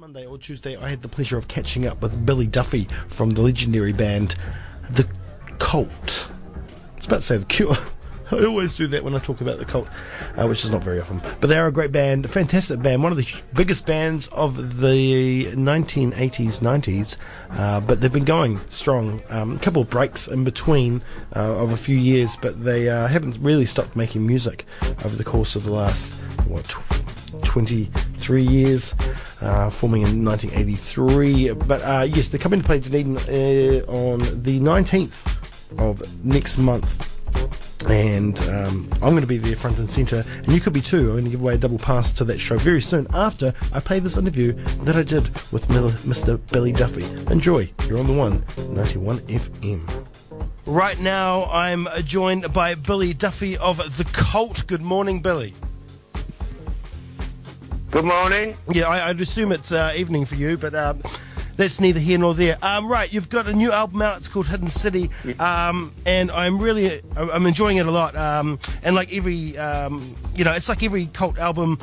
Monday 0.00 0.26
or 0.26 0.38
Tuesday, 0.38 0.76
I 0.76 0.88
had 0.88 1.02
the 1.02 1.08
pleasure 1.08 1.36
of 1.36 1.48
catching 1.48 1.84
up 1.84 2.00
with 2.00 2.24
Billy 2.24 2.46
Duffy 2.46 2.86
from 3.08 3.30
the 3.30 3.42
legendary 3.42 3.92
band 3.92 4.36
The 4.90 5.08
Cult. 5.58 6.28
I 6.30 6.96
was 6.96 7.06
about 7.06 7.16
to 7.16 7.22
say 7.22 7.36
The 7.38 7.44
Cure. 7.46 7.76
I 8.30 8.44
always 8.44 8.76
do 8.76 8.86
that 8.86 9.02
when 9.02 9.16
I 9.16 9.18
talk 9.18 9.40
about 9.40 9.58
The 9.58 9.64
Cult, 9.64 9.88
uh, 10.36 10.46
which 10.46 10.64
is 10.64 10.70
not 10.70 10.84
very 10.84 11.00
often. 11.00 11.20
But 11.40 11.48
they 11.48 11.58
are 11.58 11.66
a 11.66 11.72
great 11.72 11.90
band, 11.90 12.26
a 12.26 12.28
fantastic 12.28 12.80
band, 12.80 13.02
one 13.02 13.10
of 13.10 13.18
the 13.18 13.26
biggest 13.54 13.86
bands 13.86 14.28
of 14.28 14.78
the 14.80 15.46
1980s, 15.46 16.60
90s. 16.60 17.16
Uh, 17.50 17.80
but 17.80 18.00
they've 18.00 18.12
been 18.12 18.24
going 18.24 18.60
strong. 18.68 19.20
Um, 19.30 19.56
a 19.56 19.58
couple 19.58 19.82
of 19.82 19.90
breaks 19.90 20.28
in 20.28 20.44
between 20.44 21.02
uh, 21.34 21.60
of 21.60 21.72
a 21.72 21.76
few 21.76 21.96
years, 21.96 22.36
but 22.40 22.62
they 22.62 22.88
uh, 22.88 23.08
haven't 23.08 23.36
really 23.40 23.66
stopped 23.66 23.96
making 23.96 24.24
music 24.24 24.64
over 25.04 25.16
the 25.16 25.24
course 25.24 25.56
of 25.56 25.64
the 25.64 25.72
last, 25.72 26.12
what, 26.46 26.62
tw- 26.66 27.44
23 28.28 28.42
years, 28.42 28.94
uh, 29.40 29.70
forming 29.70 30.02
in 30.02 30.22
1983. 30.22 31.52
But 31.52 31.80
uh, 31.80 32.06
yes, 32.06 32.28
they're 32.28 32.38
coming 32.38 32.60
to 32.60 32.66
play 32.66 32.78
Dunedin 32.78 33.16
uh, 33.16 33.90
on 33.90 34.18
the 34.42 34.60
19th 34.60 35.78
of 35.78 36.24
next 36.24 36.58
month. 36.58 37.14
And 37.88 38.38
um, 38.40 38.86
I'm 38.94 39.12
going 39.12 39.22
to 39.22 39.26
be 39.26 39.38
there 39.38 39.56
front 39.56 39.78
and 39.78 39.88
centre, 39.88 40.24
and 40.26 40.48
you 40.48 40.60
could 40.60 40.74
be 40.74 40.82
too. 40.82 40.98
I'm 40.98 41.12
going 41.12 41.24
to 41.24 41.30
give 41.30 41.40
away 41.40 41.54
a 41.54 41.58
double 41.58 41.78
pass 41.78 42.12
to 42.12 42.24
that 42.24 42.38
show 42.38 42.58
very 42.58 42.82
soon 42.82 43.06
after 43.14 43.54
I 43.72 43.80
play 43.80 43.98
this 43.98 44.18
interview 44.18 44.52
that 44.82 44.96
I 44.96 45.04
did 45.04 45.24
with 45.50 45.66
Mr. 45.68 46.38
Billy 46.52 46.72
Duffy. 46.72 47.04
Enjoy. 47.32 47.70
You're 47.86 47.98
on 47.98 48.06
the 48.06 48.12
one, 48.12 48.44
91 48.74 49.20
FM. 49.20 50.06
Right 50.66 51.00
now, 51.00 51.44
I'm 51.44 51.88
joined 52.04 52.52
by 52.52 52.74
Billy 52.74 53.14
Duffy 53.14 53.56
of 53.56 53.96
The 53.96 54.04
Cult. 54.04 54.66
Good 54.66 54.82
morning, 54.82 55.22
Billy. 55.22 55.54
Good 57.90 58.04
morning. 58.04 58.54
Yeah, 58.70 58.86
I, 58.86 59.08
would 59.08 59.20
assume 59.22 59.50
it's 59.50 59.72
uh, 59.72 59.94
evening 59.96 60.26
for 60.26 60.34
you, 60.34 60.58
but 60.58 60.74
um, 60.74 61.02
that's 61.56 61.80
neither 61.80 61.98
here 61.98 62.18
nor 62.18 62.34
there. 62.34 62.58
Um, 62.60 62.86
right, 62.86 63.10
you've 63.10 63.30
got 63.30 63.48
a 63.48 63.52
new 63.54 63.72
album 63.72 64.02
out. 64.02 64.18
It's 64.18 64.28
called 64.28 64.46
Hidden 64.46 64.68
City, 64.68 65.08
um, 65.40 65.94
and 66.04 66.30
I'm 66.30 66.58
really 66.58 67.00
I'm 67.16 67.46
enjoying 67.46 67.78
it 67.78 67.86
a 67.86 67.90
lot. 67.90 68.14
Um, 68.14 68.58
and 68.82 68.94
like 68.94 69.10
every 69.14 69.56
um, 69.56 70.14
you 70.34 70.44
know, 70.44 70.52
it's 70.52 70.68
like 70.68 70.82
every 70.82 71.06
cult 71.06 71.38
album. 71.38 71.78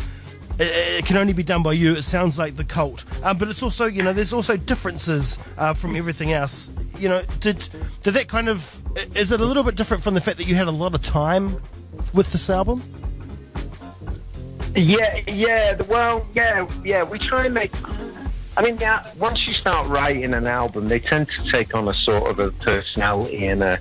It, 0.60 1.00
it, 1.00 1.06
can 1.06 1.18
only 1.18 1.34
be 1.34 1.44
done 1.44 1.64
by 1.64 1.74
you. 1.74 1.94
It 1.94 2.04
sounds 2.04 2.38
like 2.38 2.56
the 2.56 2.64
cult, 2.64 3.04
um, 3.24 3.40
but 3.40 3.48
it's 3.48 3.64
also 3.64 3.86
you 3.86 4.04
know 4.04 4.14
there's 4.14 4.32
also 4.32 4.58
differences 4.58 5.40
uh, 5.58 5.74
from 5.74 5.96
everything 5.96 6.34
else. 6.34 6.72
You 7.00 7.10
know, 7.10 7.24
did 7.40 7.68
did 8.04 8.14
that 8.14 8.28
kind 8.28 8.48
of 8.48 8.80
is 9.18 9.32
it 9.32 9.40
a 9.42 9.46
little 9.46 9.64
bit 9.64 9.74
different 9.74 10.04
from 10.04 10.14
the 10.14 10.22
fact 10.22 10.38
that 10.38 10.48
you 10.48 10.54
had 10.54 10.68
a 10.68 10.72
lot 10.72 10.94
of 10.94 11.02
time 11.02 11.60
with 12.14 12.32
this 12.32 12.48
album? 12.52 12.84
Yeah, 14.76 15.22
yeah. 15.28 15.82
Well, 15.84 16.28
yeah, 16.34 16.68
yeah. 16.84 17.04
We 17.04 17.20
try 17.20 17.46
and 17.46 17.54
make. 17.54 17.72
I 18.58 18.62
mean, 18.62 18.78
yeah, 18.78 19.06
once 19.18 19.46
you 19.48 19.54
start 19.54 19.88
writing 19.88 20.34
an 20.34 20.48
album, 20.48 20.88
they 20.88 21.00
tend 21.00 21.28
to 21.30 21.52
take 21.52 21.76
on 21.76 21.88
a 21.88 21.94
sort 21.94 22.30
of 22.30 22.40
a 22.40 22.52
personality 22.52 23.48
and 23.48 23.64
a 23.64 23.80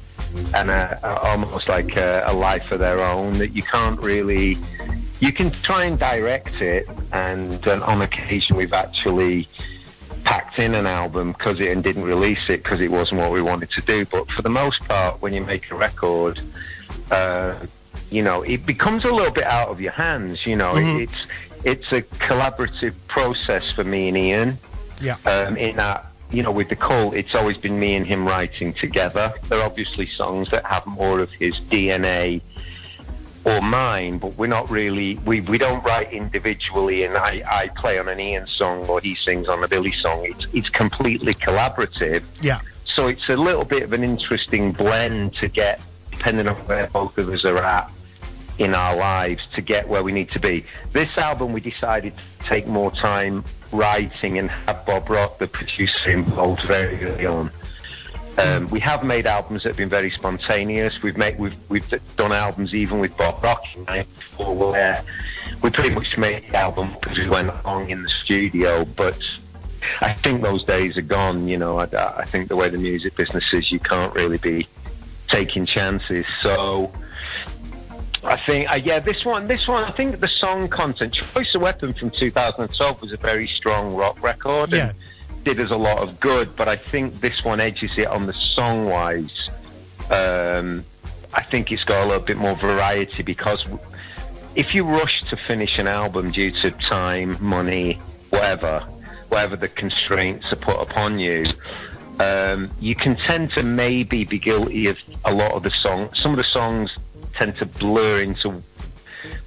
and 0.55 0.71
a, 0.71 0.99
a 1.03 1.21
almost 1.29 1.69
like 1.69 1.97
a, 1.97 2.25
a 2.27 2.33
life 2.33 2.71
of 2.71 2.79
their 2.79 3.01
own 3.01 3.39
that 3.39 3.49
you 3.51 3.63
can't 3.63 4.01
really. 4.01 4.57
You 5.21 5.33
can 5.33 5.51
try 5.63 5.85
and 5.85 5.99
direct 5.99 6.61
it, 6.61 6.89
and, 7.13 7.65
and 7.67 7.83
on 7.83 8.03
occasion 8.03 8.57
we've 8.57 8.73
actually 8.73 9.49
packed 10.25 10.59
in 10.59 10.75
an 10.75 10.87
album 10.87 11.33
because 11.33 11.61
it 11.61 11.69
and 11.69 11.85
didn't 11.85 12.03
release 12.03 12.49
it 12.49 12.63
because 12.63 12.81
it 12.81 12.91
wasn't 12.91 13.21
what 13.21 13.31
we 13.31 13.43
wanted 13.43 13.71
to 13.71 13.81
do. 13.83 14.05
But 14.07 14.31
for 14.31 14.43
the 14.43 14.51
most 14.51 14.81
part, 14.89 15.21
when 15.23 15.33
you 15.33 15.45
make 15.45 15.71
a 15.71 15.75
record, 15.75 16.41
uh, 17.11 17.55
you 18.15 18.23
know, 18.23 18.43
it 18.43 18.65
becomes 18.65 19.05
a 19.05 19.13
little 19.13 19.33
bit 19.33 19.45
out 19.45 19.69
of 19.69 19.81
your 19.81 19.91
hands. 19.91 20.47
You 20.47 20.55
know, 20.55 20.75
mm-hmm. 20.75 21.03
it's 21.03 21.27
it's 21.65 21.93
a 21.93 22.03
collaborative 22.03 22.95
process 23.09 23.73
for 23.73 23.83
me 23.83 24.09
and 24.09 24.17
Ian. 24.17 24.59
Yeah. 25.01 25.17
Um, 25.27 25.57
in 25.57 25.77
that, 25.77 26.07
you 26.31 26.45
know, 26.45 26.53
with 26.53 26.69
the 26.69 26.77
cult, 26.77 27.15
it's 27.15 27.35
always 27.35 27.59
been 27.59 27.79
me 27.81 27.97
and 27.97 28.07
him 28.07 28.25
writing 28.25 28.73
together. 28.73 29.35
There 29.49 29.59
are 29.59 29.65
obviously 29.65 30.07
songs 30.07 30.51
that 30.53 30.65
have 30.65 30.87
more 30.87 31.19
of 31.19 31.33
his 31.33 31.59
DNA 31.59 32.41
or 33.45 33.61
mine, 33.61 34.19
but 34.19 34.37
we're 34.37 34.47
not 34.47 34.71
really 34.71 35.17
we, 35.27 35.41
we 35.41 35.59
don't 35.59 35.83
write 35.85 36.13
individually 36.13 37.03
and 37.03 37.17
I, 37.17 37.43
I 37.51 37.69
play 37.77 37.99
on 37.99 38.09
an 38.09 38.21
Ian 38.21 38.47
song 38.47 38.87
or 38.87 39.01
he 39.01 39.17
sings 39.17 39.49
on 39.49 39.65
a 39.65 39.69
Billy 39.69 39.93
song. 39.93 40.25
It's 40.25 40.47
it's 40.53 40.69
completely 40.69 41.35
collaborative. 41.35 42.23
Yeah. 42.41 42.61
So 42.95 43.09
it's 43.09 43.29
a 43.29 43.37
little 43.37 43.65
bit 43.65 43.83
of 43.83 43.93
an 43.93 44.05
interesting 44.05 44.71
blend 44.71 45.35
to 45.35 45.49
get 45.49 45.81
depending 46.13 46.47
on 46.47 46.55
where 46.67 46.87
both 46.87 47.19
of 47.19 47.29
us 47.29 47.45
are 47.45 47.59
at 47.59 47.91
in 48.59 48.75
our 48.75 48.97
lives 48.97 49.43
to 49.55 49.61
get 49.61 49.89
where 49.89 50.03
we 50.03 50.13
need 50.13 50.31
to 50.31 50.41
be. 50.41 50.65
This 50.93 51.17
album, 51.19 51.53
we 51.53 51.61
decided 51.61 52.15
to 52.15 52.47
take 52.47 52.67
more 52.67 52.91
time 52.91 53.45
writing 53.73 54.39
and 54.39 54.51
have 54.51 54.87
Bob 54.87 55.11
Rock, 55.11 55.39
the 55.39 55.49
producer, 55.49 56.11
involved 56.11 56.63
very 56.63 57.05
early 57.05 57.27
on. 57.27 57.51
Um, 58.37 58.69
we 58.71 58.81
have 58.81 59.05
made 59.05 59.27
albums 59.27 59.63
that 59.63 59.71
have 59.71 59.77
been 59.77 59.89
very 59.89 60.11
spontaneous. 60.11 61.03
We've 61.03 61.17
made 61.17 61.39
we've 61.39 61.57
we've 61.69 61.89
done 62.17 62.33
albums 62.33 62.75
even 62.75 62.99
with 62.99 63.17
Bob 63.17 63.43
Rock 63.45 63.65
where 64.37 65.05
we 65.63 65.71
pretty 65.71 65.95
much 65.95 66.19
made 66.19 66.43
the 66.51 66.57
album 66.57 66.97
because 67.01 67.17
we 67.17 67.29
went 67.29 67.51
along 67.65 67.91
in 67.91 68.03
the 68.03 68.09
studio. 68.09 68.85
But 68.85 69.21
I 70.01 70.13
think 70.15 70.43
those 70.43 70.65
days 70.65 70.97
are 70.97 71.03
gone. 71.03 71.47
You 71.47 71.59
know, 71.59 71.79
I, 71.79 71.85
I 72.17 72.25
think 72.25 72.49
the 72.49 72.57
way 72.57 72.69
the 72.69 72.79
music 72.79 73.15
business 73.15 73.45
is, 73.53 73.71
you 73.71 73.79
can't 73.79 74.13
really 74.15 74.39
be 74.39 74.67
taking 75.29 75.65
chances. 75.65 76.27
So 76.43 76.93
I 78.25 78.37
think, 78.37 78.71
uh, 78.71 78.77
yeah, 78.77 79.01
this 79.01 79.25
one, 79.25 79.47
this 79.47 79.69
one, 79.69 79.85
I 79.85 79.91
think 79.91 80.21
the 80.21 80.29
song 80.29 80.69
content, 80.69 81.13
Choice 81.13 81.55
of 81.55 81.61
Weapon 81.61 81.93
from 81.93 82.11
2012 82.11 83.03
was 83.03 83.13
a 83.13 83.17
very 83.19 83.47
strong 83.47 83.95
rock 83.95 84.23
record 84.23 84.73
yeah. 84.73 84.89
and 84.91 85.45
did 85.45 85.61
us 85.61 85.71
a 85.71 85.77
lot 85.77 85.99
of 85.99 86.19
good, 86.21 86.57
but 86.57 86.67
I 86.67 86.77
think 86.77 87.21
this 87.21 87.45
one 87.45 87.61
edges 87.61 87.99
it 87.99 88.09
on 88.09 88.27
the 88.27 88.33
song 88.33 88.87
wise. 88.87 89.51
Um, 90.11 90.85
I 91.35 91.43
think 91.43 91.71
it's 91.71 91.85
got 91.85 92.03
a 92.03 92.07
little 92.07 92.25
bit 92.25 92.39
more 92.39 92.55
variety 92.57 93.23
because 93.23 93.65
if 94.55 94.75
you 94.75 94.85
rush 94.85 95.23
to 95.25 95.37
finish 95.37 95.79
an 95.79 95.87
album 95.87 96.31
due 96.31 96.51
to 96.51 96.71
time, 96.71 97.37
money, 97.41 98.01
whatever, 98.31 98.81
whatever 99.29 99.57
the 99.57 99.69
constraints 99.69 100.51
are 100.51 100.57
put 100.57 100.81
upon 100.81 101.19
you, 101.19 101.47
um, 102.21 102.71
you 102.81 102.95
can 102.95 103.17
tend 103.17 103.51
to 103.53 103.63
maybe 103.63 104.25
be 104.25 104.39
guilty 104.39 104.87
of 104.87 104.99
a 105.25 105.35
lot 105.35 105.53
of 105.53 105.63
the 105.63 105.71
songs. 105.71 106.19
Some 106.23 106.31
of 106.31 106.39
the 106.39 106.45
songs 106.45 106.91
tend 107.37 107.57
to 107.57 107.67
blur 107.67 108.21
into 108.21 108.63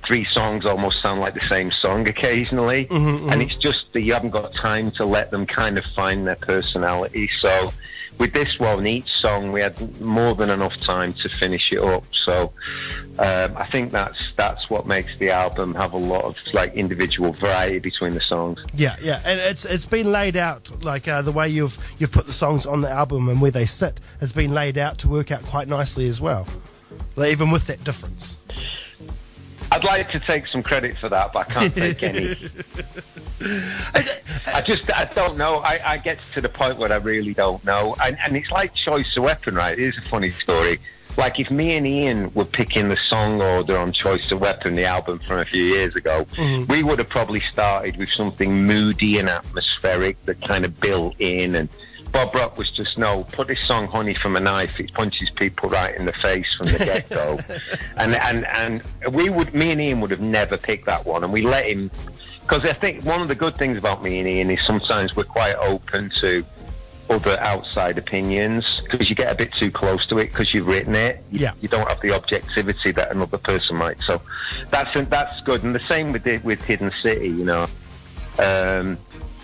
three 0.05 0.25
songs 0.25 0.65
almost 0.65 1.01
sound 1.01 1.19
like 1.19 1.33
the 1.33 1.47
same 1.47 1.71
song 1.71 2.07
occasionally, 2.07 2.85
mm-hmm, 2.85 3.07
mm-hmm. 3.07 3.29
and 3.29 3.41
it's 3.41 3.55
just 3.55 3.91
that 3.93 4.01
you 4.01 4.13
haven't 4.13 4.31
got 4.31 4.53
time 4.53 4.91
to 4.91 5.05
let 5.05 5.31
them 5.31 5.45
kind 5.45 5.77
of 5.77 5.85
find 5.85 6.25
their 6.25 6.35
personality. 6.35 7.29
So 7.39 7.71
with 8.17 8.33
this 8.33 8.57
one, 8.57 8.87
each 8.87 9.09
song 9.21 9.51
we 9.51 9.61
had 9.61 10.01
more 10.01 10.33
than 10.33 10.49
enough 10.49 10.75
time 10.79 11.13
to 11.13 11.29
finish 11.29 11.71
it 11.71 11.79
up. 11.79 12.03
So 12.25 12.51
um, 13.19 13.55
I 13.57 13.67
think 13.67 13.91
that's 13.91 14.17
that's 14.35 14.69
what 14.69 14.87
makes 14.87 15.15
the 15.17 15.29
album 15.29 15.75
have 15.75 15.93
a 15.93 15.97
lot 15.97 16.23
of 16.23 16.37
like 16.53 16.73
individual 16.73 17.33
variety 17.33 17.79
between 17.79 18.13
the 18.13 18.21
songs. 18.21 18.63
Yeah, 18.73 18.95
yeah, 19.01 19.21
and 19.25 19.39
it's 19.39 19.65
it's 19.65 19.85
been 19.85 20.11
laid 20.11 20.35
out 20.35 20.83
like 20.83 21.07
uh, 21.07 21.21
the 21.21 21.31
way 21.31 21.49
you've 21.49 21.77
you've 21.99 22.11
put 22.11 22.25
the 22.25 22.33
songs 22.33 22.65
on 22.65 22.81
the 22.81 22.89
album 22.89 23.29
and 23.29 23.41
where 23.41 23.51
they 23.51 23.65
sit 23.65 23.99
has 24.19 24.31
been 24.31 24.53
laid 24.53 24.77
out 24.77 24.97
to 24.99 25.07
work 25.07 25.31
out 25.31 25.43
quite 25.43 25.67
nicely 25.67 26.07
as 26.09 26.19
well 26.19 26.47
even 27.17 27.51
with 27.51 27.67
that 27.67 27.83
difference. 27.83 28.37
I'd 29.71 29.83
like 29.83 30.11
to 30.11 30.19
take 30.19 30.47
some 30.47 30.63
credit 30.63 30.97
for 30.97 31.09
that, 31.09 31.33
but 31.33 31.49
I 31.49 31.53
can't 31.53 31.73
take 31.73 32.03
any. 32.03 32.37
I 34.53 34.61
just, 34.65 34.91
I 34.91 35.05
don't 35.13 35.37
know. 35.37 35.57
I, 35.57 35.79
I, 35.83 35.97
get 35.97 36.19
to 36.33 36.41
the 36.41 36.49
point 36.49 36.77
where 36.77 36.91
I 36.91 36.95
really 36.97 37.33
don't 37.33 37.63
know. 37.63 37.95
And, 38.01 38.17
and, 38.19 38.35
it's 38.35 38.49
like 38.49 38.73
choice 38.73 39.15
of 39.15 39.23
weapon, 39.23 39.55
right? 39.55 39.77
It 39.77 39.83
is 39.83 39.97
a 39.97 40.01
funny 40.09 40.31
story. 40.31 40.79
Like 41.17 41.39
if 41.39 41.51
me 41.51 41.75
and 41.75 41.85
Ian 41.85 42.33
were 42.33 42.45
picking 42.45 42.89
the 42.89 42.97
song 43.09 43.41
order 43.41 43.77
on 43.77 43.91
Choice 43.91 44.31
of 44.31 44.39
Weapon, 44.39 44.75
the 44.75 44.85
album 44.85 45.19
from 45.19 45.39
a 45.39 45.45
few 45.45 45.63
years 45.63 45.95
ago, 45.95 46.25
mm-hmm. 46.33 46.71
we 46.71 46.83
would 46.83 46.99
have 46.99 47.09
probably 47.09 47.39
started 47.39 47.97
with 47.97 48.09
something 48.09 48.65
moody 48.65 49.19
and 49.19 49.27
atmospheric 49.27 50.23
that 50.25 50.41
kind 50.41 50.63
of 50.63 50.79
built 50.79 51.15
in 51.19 51.55
and 51.55 51.69
Bob 52.11 52.33
Rock 52.33 52.57
was 52.57 52.69
just 52.69 52.97
no, 52.97 53.23
put 53.25 53.47
this 53.47 53.61
song 53.61 53.87
"Honey 53.87 54.13
from 54.13 54.35
a 54.35 54.39
Knife." 54.39 54.79
It 54.79 54.93
punches 54.93 55.29
people 55.29 55.69
right 55.69 55.95
in 55.95 56.05
the 56.05 56.13
face 56.13 56.53
from 56.55 56.67
the 56.67 56.77
get 56.79 57.09
go, 57.09 57.39
and 57.97 58.15
and 58.15 58.45
and 58.45 58.81
we 59.13 59.29
would, 59.29 59.53
me 59.53 59.71
and 59.71 59.81
Ian 59.81 60.01
would 60.01 60.11
have 60.11 60.21
never 60.21 60.57
picked 60.57 60.85
that 60.85 61.05
one, 61.05 61.23
and 61.23 61.31
we 61.31 61.41
let 61.41 61.65
him 61.65 61.91
because 62.47 62.63
I 62.63 62.73
think 62.73 63.03
one 63.03 63.21
of 63.21 63.27
the 63.27 63.35
good 63.35 63.55
things 63.57 63.77
about 63.77 64.01
me 64.01 64.19
and 64.19 64.27
Ian 64.27 64.49
is 64.49 64.65
sometimes 64.65 65.15
we're 65.17 65.25
quite 65.25 65.55
open 65.55 66.09
to 66.21 66.45
other 67.09 67.37
outside 67.41 67.97
opinions 67.97 68.81
because 68.83 69.09
you 69.09 69.15
get 69.15 69.31
a 69.31 69.35
bit 69.35 69.51
too 69.53 69.71
close 69.71 70.05
to 70.07 70.17
it 70.19 70.27
because 70.27 70.53
you've 70.53 70.67
written 70.67 70.95
it. 70.95 71.23
You, 71.31 71.39
yeah. 71.39 71.51
you 71.61 71.67
don't 71.67 71.87
have 71.87 71.99
the 72.01 72.13
objectivity 72.13 72.91
that 72.91 73.11
another 73.11 73.37
person 73.37 73.75
might. 73.75 73.97
So 74.05 74.21
that's 74.69 74.89
that's 75.09 75.41
good. 75.41 75.63
And 75.63 75.75
the 75.75 75.81
same 75.81 76.11
with 76.11 76.25
it 76.25 76.43
with 76.43 76.63
Hidden 76.63 76.91
City. 77.01 77.27
You 77.27 77.45
know, 77.45 77.67
um, 78.39 78.97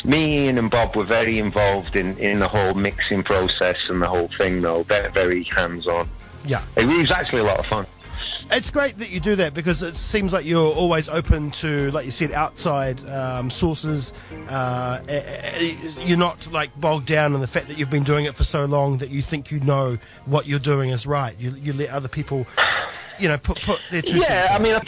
me, 0.05 0.45
Ian, 0.45 0.57
and 0.57 0.69
Bob 0.69 0.95
were 0.95 1.03
very 1.03 1.39
involved 1.39 1.95
in, 1.95 2.17
in 2.17 2.39
the 2.39 2.47
whole 2.47 2.73
mixing 2.73 3.23
process 3.23 3.77
and 3.89 4.01
the 4.01 4.07
whole 4.07 4.27
thing, 4.37 4.61
though. 4.61 4.83
Very, 4.83 5.11
very 5.11 5.43
hands 5.43 5.87
on. 5.87 6.09
Yeah. 6.45 6.61
It 6.75 6.85
was 6.85 7.11
actually 7.11 7.39
a 7.39 7.45
lot 7.45 7.59
of 7.59 7.65
fun. 7.65 7.85
it's 8.51 8.69
great 8.69 8.97
that 8.99 9.09
you 9.09 9.19
do 9.19 9.35
that 9.37 9.53
because 9.53 9.81
it 9.81 9.95
seems 9.95 10.33
like 10.33 10.45
you're 10.45 10.73
always 10.73 11.09
open 11.09 11.51
to, 11.51 11.89
like 11.91 12.05
you 12.05 12.11
said, 12.11 12.31
outside 12.31 13.07
um, 13.09 13.49
sources. 13.49 14.13
Uh, 14.49 14.99
you're 15.99 16.17
not 16.17 16.51
like 16.51 16.69
bogged 16.79 17.07
down 17.07 17.33
in 17.33 17.41
the 17.41 17.47
fact 17.47 17.67
that 17.67 17.77
you've 17.77 17.89
been 17.89 18.03
doing 18.03 18.25
it 18.25 18.35
for 18.35 18.43
so 18.43 18.65
long 18.65 18.97
that 18.97 19.09
you 19.09 19.21
think 19.21 19.51
you 19.51 19.59
know 19.61 19.97
what 20.25 20.47
you're 20.47 20.59
doing 20.59 20.89
is 20.89 21.07
right. 21.07 21.35
You, 21.39 21.51
you 21.51 21.73
let 21.73 21.89
other 21.89 22.09
people, 22.09 22.45
you 23.19 23.27
know, 23.27 23.37
put 23.37 23.61
put 23.61 23.79
their 23.89 24.01
two 24.01 24.17
yeah, 24.17 24.49
I 24.51 24.59
mean. 24.59 24.79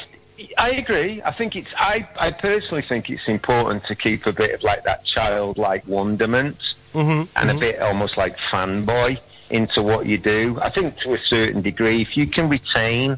I 0.57 0.71
agree. 0.71 1.21
I 1.23 1.31
think 1.31 1.55
it's. 1.55 1.69
I, 1.77 2.07
I 2.19 2.31
personally 2.31 2.81
think 2.81 3.09
it's 3.09 3.27
important 3.27 3.85
to 3.85 3.95
keep 3.95 4.25
a 4.25 4.33
bit 4.33 4.51
of 4.51 4.63
like 4.63 4.83
that 4.83 5.05
childlike 5.05 5.87
wonderment 5.87 6.57
mm-hmm, 6.93 7.09
and 7.09 7.29
mm-hmm. 7.29 7.57
a 7.57 7.59
bit 7.59 7.79
almost 7.79 8.17
like 8.17 8.37
fanboy 8.51 9.19
into 9.49 9.81
what 9.81 10.05
you 10.05 10.17
do. 10.17 10.59
I 10.61 10.69
think 10.69 10.97
to 10.99 11.13
a 11.13 11.19
certain 11.19 11.61
degree, 11.61 12.01
if 12.01 12.17
you 12.17 12.27
can 12.27 12.49
retain 12.49 13.17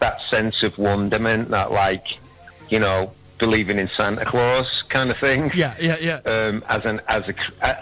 that 0.00 0.18
sense 0.28 0.62
of 0.62 0.76
wonderment, 0.78 1.50
that 1.50 1.70
like, 1.70 2.06
you 2.68 2.78
know, 2.78 3.12
believing 3.38 3.78
in 3.78 3.88
Santa 3.96 4.24
Claus 4.24 4.66
kind 4.88 5.10
of 5.10 5.18
thing. 5.18 5.50
Yeah, 5.54 5.74
yeah, 5.80 5.96
yeah. 6.00 6.20
Um, 6.24 6.64
as 6.68 6.84
an 6.84 7.00
as 7.08 7.28
a 7.28 7.34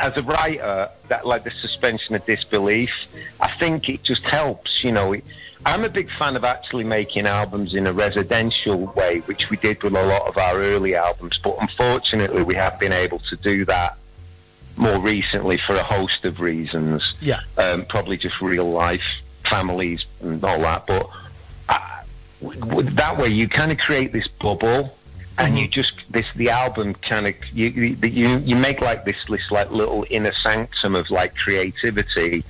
as 0.05 0.17
a 0.17 0.23
writer, 0.23 0.91
that 1.09 1.27
like 1.27 1.45
the 1.45 1.51
suspension 1.51 2.15
of 2.15 2.27
disbelief, 2.27 2.93
I 3.41 3.51
think 3.57 3.89
it 3.89 4.03
just 4.03 4.23
helps. 4.25 4.83
You 4.83 4.93
know, 4.93 5.13
it, 5.13 5.25
I'm 5.67 5.85
a 5.85 5.89
big 5.89 6.11
fan 6.19 6.37
of 6.37 6.45
actually 6.45 6.85
making 6.85 7.27
albums 7.27 7.75
in 7.75 7.87
a 7.87 7.93
residential 7.93 8.93
way, 8.97 9.21
which 9.21 9.49
we 9.51 9.57
did 9.57 9.83
with 9.83 9.95
a 9.95 10.07
lot 10.07 10.29
of 10.29 10.37
our 10.37 10.59
early 10.59 10.95
albums. 10.95 11.39
But 11.43 11.57
unfortunately, 11.61 12.43
we 12.43 12.55
have 12.55 12.79
been 12.79 12.93
able 12.93 13.21
to 13.31 13.37
do 13.37 13.65
that 13.65 13.97
more 14.77 14.99
recently 14.99 15.57
for 15.59 15.75
a 15.75 15.83
host 15.83 16.25
of 16.25 16.41
reasons. 16.41 17.15
Yeah, 17.21 17.41
um, 17.57 17.87
probably 17.87 18.17
just 18.17 18.41
real 18.41 18.71
life 18.71 19.05
families 19.49 20.05
and 20.21 20.43
all 20.45 20.61
that. 20.61 20.87
But 20.87 21.09
that 22.97 23.17
way 23.19 23.29
you 23.29 23.49
kind 23.49 23.73
of 23.73 23.79
create 23.79 24.13
this 24.13 24.29
bubble 24.41 24.97
and 25.39 25.49
mm-hmm. 25.49 25.57
you 25.57 25.69
just 25.69 25.93
this 26.11 26.27
the 26.37 26.51
album 26.51 26.95
kind 26.95 27.27
of 27.27 27.35
you, 27.53 27.69
you 27.69 28.39
you 28.39 28.57
make 28.57 28.81
like 28.81 29.05
this 29.05 29.17
this 29.29 29.51
like 29.51 29.71
little 29.71 30.07
inner 30.11 30.33
sanctum 30.33 30.95
of 30.95 31.11
like 31.11 31.35
creativity 31.35 32.45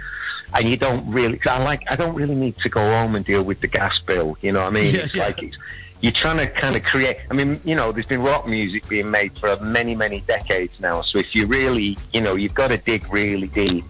and 0.55 0.69
you 0.69 0.77
don't 0.77 1.09
really 1.11 1.39
I 1.47 1.63
like 1.63 1.83
I 1.89 1.97
don't 1.97 2.15
really 2.15 2.35
need 2.35 2.57
to 2.59 2.69
go 2.69 2.81
home 2.81 3.15
and 3.15 3.25
deal 3.25 3.43
with 3.43 3.61
the 3.61 3.67
gas 3.67 3.99
bill 4.07 4.37
you 4.41 4.53
know 4.53 4.61
what 4.61 4.69
I 4.69 4.71
mean 4.71 4.95
yeah, 4.95 5.01
it's 5.01 5.15
yeah. 5.15 5.25
like 5.25 5.43
it's 5.43 5.57
you're 6.01 6.13
trying 6.13 6.37
to 6.39 6.47
kind 6.47 6.77
of 6.77 6.83
create 6.85 7.19
I 7.31 7.35
mean 7.35 7.61
you 7.65 7.75
know 7.75 7.93
there's 7.93 8.07
been 8.07 8.23
rock 8.23 8.47
music 8.47 8.89
being 8.89 9.11
made 9.11 9.37
for 9.39 9.57
many 9.61 9.95
many 9.95 10.21
decades 10.21 10.73
now 10.81 11.03
so 11.03 11.19
if 11.19 11.35
you 11.35 11.47
really 11.47 11.99
you 12.13 12.21
know 12.21 12.35
you've 12.35 12.55
got 12.55 12.69
to 12.69 12.79
dig 12.79 13.13
really 13.13 13.49
deep 13.49 13.85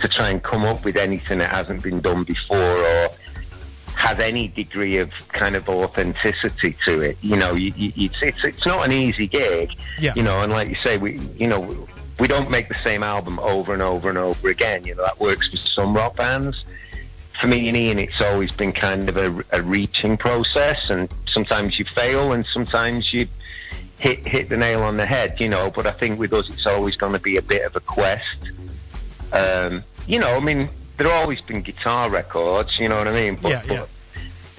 to 0.00 0.08
try 0.08 0.30
and 0.30 0.42
come 0.42 0.64
up 0.64 0.84
with 0.84 0.96
anything 0.96 1.38
that 1.38 1.50
hasn't 1.50 1.82
been 1.82 2.00
done 2.00 2.24
before 2.24 2.58
or 2.58 3.08
has 3.96 4.20
any 4.20 4.46
degree 4.48 4.96
of 4.98 5.10
kind 5.28 5.56
of 5.56 5.68
authenticity 5.68 6.76
to 6.84 7.00
it. 7.00 7.18
You 7.20 7.34
know, 7.34 7.54
you, 7.54 7.72
you, 7.76 7.92
it's, 7.96 8.22
it's 8.22 8.44
it's 8.44 8.64
not 8.64 8.84
an 8.86 8.92
easy 8.92 9.26
gig. 9.26 9.72
Yeah. 9.98 10.12
You 10.14 10.22
know, 10.22 10.40
and 10.40 10.52
like 10.52 10.68
you 10.68 10.76
say, 10.84 10.98
we 10.98 11.18
you 11.36 11.48
know 11.48 11.88
we 12.18 12.26
don't 12.26 12.50
make 12.50 12.68
the 12.68 12.76
same 12.84 13.02
album 13.02 13.38
over 13.38 13.72
and 13.72 13.82
over 13.82 14.08
and 14.08 14.18
over 14.18 14.48
again. 14.48 14.84
You 14.84 14.94
know, 14.94 15.04
that 15.04 15.20
works 15.20 15.48
for 15.48 15.56
some 15.56 15.94
rock 15.94 16.16
bands. 16.16 16.64
For 17.40 17.46
me 17.46 17.68
and 17.68 17.76
Ian, 17.76 17.98
it's 17.98 18.20
always 18.20 18.50
been 18.50 18.72
kind 18.72 19.08
of 19.08 19.16
a, 19.16 19.44
a 19.52 19.62
reaching 19.62 20.16
process, 20.16 20.90
and 20.90 21.08
sometimes 21.28 21.78
you 21.78 21.84
fail, 21.84 22.32
and 22.32 22.44
sometimes 22.52 23.12
you 23.12 23.28
hit 23.98 24.26
hit 24.26 24.48
the 24.48 24.56
nail 24.56 24.82
on 24.82 24.96
the 24.96 25.06
head. 25.06 25.36
You 25.38 25.48
know, 25.48 25.70
but 25.70 25.86
I 25.86 25.92
think 25.92 26.18
with 26.18 26.32
us, 26.32 26.48
it's 26.50 26.66
always 26.66 26.96
going 26.96 27.12
to 27.12 27.20
be 27.20 27.36
a 27.36 27.42
bit 27.42 27.64
of 27.64 27.76
a 27.76 27.80
quest. 27.80 28.24
Um, 29.32 29.84
you 30.06 30.18
know, 30.18 30.34
I 30.36 30.40
mean, 30.40 30.68
there 30.96 31.06
have 31.06 31.22
always 31.22 31.40
been 31.40 31.62
guitar 31.62 32.10
records, 32.10 32.78
you 32.78 32.88
know 32.88 32.98
what 32.98 33.08
I 33.08 33.12
mean? 33.12 33.36
But, 33.36 33.50
yeah, 33.50 33.62
yeah. 33.66 33.78
But 33.80 33.88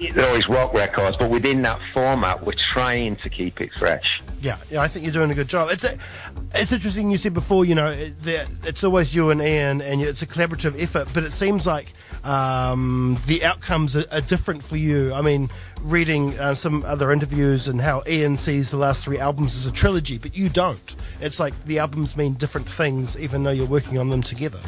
there 0.08 0.26
always 0.26 0.48
rock 0.48 0.72
records, 0.72 1.16
but 1.16 1.30
within 1.30 1.62
that 1.62 1.80
format, 1.92 2.44
we're 2.44 2.54
trying 2.72 3.16
to 3.16 3.28
keep 3.28 3.60
it 3.60 3.72
fresh. 3.72 4.22
Yeah, 4.40 4.56
yeah, 4.70 4.80
I 4.80 4.88
think 4.88 5.04
you're 5.04 5.12
doing 5.12 5.30
a 5.30 5.34
good 5.34 5.48
job. 5.48 5.68
It's 5.70 5.84
a, 5.84 5.98
it's 6.54 6.72
interesting. 6.72 7.10
You 7.10 7.18
said 7.18 7.34
before, 7.34 7.66
you 7.66 7.74
know, 7.74 7.88
it, 7.88 8.14
it's 8.64 8.82
always 8.82 9.14
you 9.14 9.30
and 9.30 9.42
Ian, 9.42 9.82
and 9.82 10.00
it's 10.00 10.22
a 10.22 10.26
collaborative 10.26 10.80
effort. 10.80 11.08
But 11.12 11.24
it 11.24 11.32
seems 11.32 11.66
like 11.66 11.92
um, 12.24 13.18
the 13.26 13.44
outcomes 13.44 13.96
are, 13.96 14.04
are, 14.10 14.22
different 14.22 14.62
for 14.62 14.78
you. 14.78 15.12
I 15.12 15.20
mean, 15.20 15.50
reading 15.82 16.38
uh, 16.38 16.54
some 16.54 16.84
other 16.84 17.12
interviews 17.12 17.68
and 17.68 17.82
how 17.82 18.02
Ian 18.06 18.38
sees 18.38 18.70
the 18.70 18.78
last 18.78 19.04
three 19.04 19.18
albums 19.18 19.56
as 19.56 19.66
a 19.66 19.72
trilogy, 19.72 20.16
but 20.16 20.34
you 20.34 20.48
don't. 20.48 20.96
It's 21.20 21.38
like 21.38 21.52
the 21.66 21.78
albums 21.78 22.16
mean 22.16 22.34
different 22.34 22.68
things, 22.68 23.18
even 23.18 23.42
though 23.42 23.50
you're 23.50 23.66
working 23.66 23.98
on 23.98 24.08
them 24.08 24.22
together. 24.22 24.60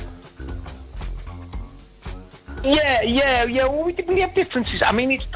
Yeah, 2.64 3.02
yeah, 3.02 3.44
yeah. 3.44 3.66
Well, 3.66 3.84
we, 3.84 3.92
we 4.06 4.20
have 4.20 4.34
differences. 4.34 4.82
I 4.82 4.92
mean, 4.92 5.10
it's 5.10 5.26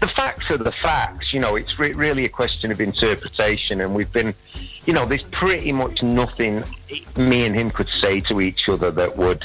the 0.00 0.08
facts 0.08 0.50
are 0.50 0.58
the 0.58 0.72
facts. 0.72 1.32
You 1.32 1.40
know, 1.40 1.56
it's 1.56 1.78
re- 1.78 1.92
really 1.92 2.24
a 2.24 2.28
question 2.28 2.70
of 2.70 2.80
interpretation, 2.80 3.80
and 3.80 3.94
we've 3.94 4.12
been, 4.12 4.34
you 4.84 4.92
know, 4.92 5.06
there's 5.06 5.22
pretty 5.24 5.72
much 5.72 6.02
nothing 6.02 6.62
me 7.16 7.46
and 7.46 7.54
him 7.54 7.70
could 7.70 7.88
say 7.88 8.20
to 8.22 8.40
each 8.40 8.68
other 8.68 8.90
that 8.90 9.16
would, 9.16 9.44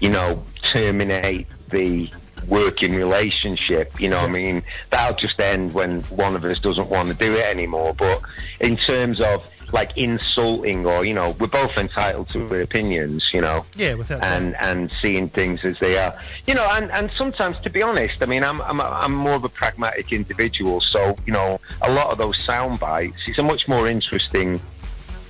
you 0.00 0.10
know, 0.10 0.42
terminate 0.70 1.46
the 1.70 2.10
working 2.46 2.94
relationship. 2.94 3.98
You 4.00 4.10
know, 4.10 4.18
I 4.18 4.28
mean, 4.28 4.62
that'll 4.90 5.16
just 5.16 5.40
end 5.40 5.72
when 5.72 6.02
one 6.02 6.36
of 6.36 6.44
us 6.44 6.58
doesn't 6.58 6.88
want 6.88 7.08
to 7.08 7.14
do 7.14 7.34
it 7.34 7.44
anymore. 7.44 7.94
But 7.94 8.20
in 8.60 8.76
terms 8.76 9.20
of 9.20 9.48
like 9.76 9.94
insulting 9.98 10.86
or 10.86 11.04
you 11.04 11.12
know 11.12 11.36
we're 11.38 11.46
both 11.46 11.76
entitled 11.76 12.26
to 12.30 12.38
mm. 12.38 12.62
opinions 12.62 13.28
you 13.34 13.42
know. 13.42 13.66
Yeah 13.76 13.92
without 13.92 14.24
and 14.24 14.54
that. 14.54 14.64
and 14.64 14.90
seeing 15.02 15.28
things 15.28 15.60
as 15.64 15.78
they 15.78 15.98
are. 15.98 16.18
You 16.46 16.54
know 16.54 16.66
and 16.72 16.90
and 16.92 17.10
sometimes 17.18 17.60
to 17.60 17.68
be 17.68 17.82
honest 17.82 18.16
i 18.22 18.26
mean 18.32 18.42
i'm 18.42 18.62
i'm 18.62 18.80
i'm 18.80 19.12
more 19.12 19.34
of 19.34 19.44
a 19.44 19.50
pragmatic 19.50 20.14
individual 20.14 20.80
so 20.80 21.14
you 21.26 21.32
know 21.34 21.60
a 21.82 21.92
lot 21.92 22.08
of 22.10 22.16
those 22.16 22.38
sound 22.42 22.80
bites 22.80 23.20
it's 23.26 23.36
a 23.36 23.42
much 23.42 23.68
more 23.68 23.86
interesting 23.86 24.58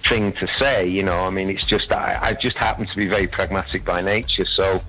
thing 0.08 0.32
to 0.34 0.46
say 0.60 0.86
you 0.86 1.02
know. 1.02 1.20
I 1.28 1.30
mean 1.30 1.50
it's 1.50 1.66
just 1.66 1.90
i, 1.90 2.16
I 2.28 2.34
just 2.34 2.56
happen 2.56 2.86
to 2.86 2.96
be 2.96 3.08
very 3.08 3.26
pragmatic 3.26 3.84
by 3.84 4.00
nature 4.00 4.46
so 4.46 4.80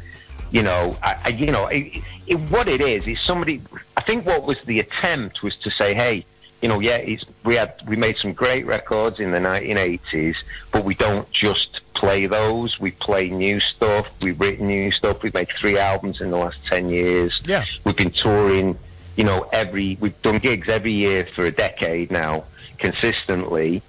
you 0.52 0.62
know 0.62 0.96
i, 1.02 1.12
I 1.26 1.30
you 1.30 1.52
know 1.52 1.66
it, 1.66 2.04
it, 2.28 2.40
what 2.54 2.68
it 2.76 2.82
is 2.82 3.08
is 3.08 3.18
somebody 3.32 3.56
i 4.00 4.02
think 4.02 4.20
what 4.32 4.44
was 4.44 4.60
the 4.72 4.80
attempt 4.86 5.42
was 5.42 5.56
to 5.66 5.72
say 5.72 5.96
hey 5.96 6.26
you 6.62 6.68
know, 6.68 6.80
yeah, 6.80 7.06
we 7.44 7.56
had 7.56 7.76
we 7.88 7.96
made 7.96 8.18
some 8.18 8.34
great 8.34 8.66
records 8.66 9.20
in 9.20 9.32
the 9.32 9.40
1980s, 9.40 10.36
but 10.72 10.84
we 10.84 10.96
don't 10.96 11.30
just 11.32 11.82
play 11.94 12.26
those. 12.26 12.80
We 12.80 12.92
play 12.92 13.30
new 13.30 13.60
stuff. 13.60 14.08
We've 14.22 14.40
written 14.40 14.68
new 14.68 14.92
stuff. 14.92 15.22
We've 15.22 15.34
made 15.34 15.50
three 15.60 15.78
albums 15.78 16.20
in 16.20 16.32
the 16.32 16.38
last 16.38 16.58
ten 16.68 16.90
years. 16.90 17.40
Yeah, 17.46 17.66
we've 17.84 17.96
been 17.96 18.12
touring. 18.12 18.78
You 19.16 19.24
know, 19.24 19.48
every 19.52 19.98
we've 20.00 20.20
done 20.22 20.40
gigs 20.40 20.68
every 20.70 20.94
year 20.94 21.28
for 21.36 21.46
a 21.46 21.52
decade 21.52 22.12
now, 22.12 22.46
consistently. 22.78 23.82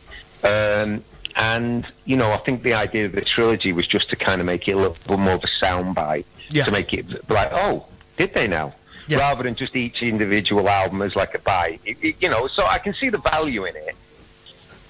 Um, 0.43 1.05
and 1.37 1.87
you 2.05 2.17
know, 2.17 2.32
I 2.32 2.38
think 2.38 2.62
the 2.62 2.75
idea 2.75 3.06
of 3.06 3.12
the 3.12 3.23
trilogy 3.23 3.73
was 3.73 3.87
just 3.87 4.11
to 4.11 4.17
kind 4.17 4.41
of 4.41 4.47
make 4.47 4.69
it 4.69 4.73
a 4.73 4.76
little 4.76 5.16
more 5.16 5.35
of 5.35 5.45
a 5.45 5.64
soundbite, 5.64 6.25
yeah. 6.50 6.64
to 6.64 6.71
make 6.71 6.92
it 6.92 7.31
like, 7.31 7.50
oh, 7.52 7.87
did 8.19 8.35
they 8.35 8.47
now? 8.47 8.75
Yeah. 9.09 9.19
rather 9.19 9.43
than 9.43 9.55
just 9.55 9.75
each 9.75 10.03
individual 10.03 10.69
album 10.69 11.03
as 11.03 11.17
like 11.17 11.35
a 11.35 11.38
buy. 11.38 11.79
It, 11.85 11.97
it, 12.03 12.17
you 12.21 12.29
know, 12.29 12.47
so 12.49 12.65
I 12.67 12.79
can 12.79 12.95
see 12.95 13.09
the 13.09 13.19
value 13.19 13.65
in 13.65 13.75
it. 13.77 13.97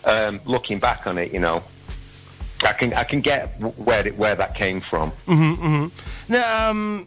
Um, 0.05 0.41
looking 0.45 0.79
back 0.79 1.07
on 1.07 1.19
it, 1.19 1.33
you 1.33 1.41
know, 1.41 1.63
I 2.63 2.73
can 2.73 2.95
I 2.95 3.05
can 3.05 3.21
get 3.21 3.59
where 3.61 4.07
it, 4.07 4.17
where 4.17 4.35
that 4.35 4.55
came 4.55 4.81
from. 4.81 5.11
Mm-hmm, 5.27 5.65
mm-hmm. 5.65 6.33
Now, 6.33 6.71
um, 6.71 7.07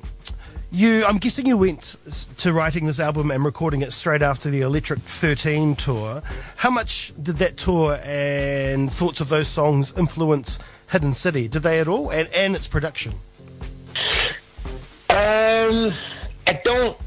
you, 0.72 1.04
I'm 1.06 1.18
guessing 1.18 1.46
you 1.46 1.58
went 1.58 1.98
to 2.38 2.54
writing 2.54 2.86
this 2.86 3.00
album 3.00 3.30
and 3.32 3.44
recording 3.44 3.82
it 3.82 3.92
straight 3.92 4.22
after 4.22 4.50
the 4.50 4.62
Electric 4.62 5.00
13 5.00 5.76
tour. 5.76 6.22
How 6.56 6.70
much 6.70 7.14
did 7.22 7.38
that 7.38 7.58
tour 7.58 8.00
and 8.04 8.92
thoughts 8.92 9.20
of 9.20 9.28
those 9.28 9.50
songs 9.50 9.94
influence 9.98 10.60
Hidden 10.90 11.14
City? 11.14 11.50
Did 11.50 11.64
they 11.64 11.80
at 11.80 11.88
all, 11.88 12.10
and 12.10 12.30
and 12.30 12.56
its 12.56 12.68
production? 12.68 13.14
Um. 15.10 15.94
I 16.48 16.60
don't. 16.64 16.98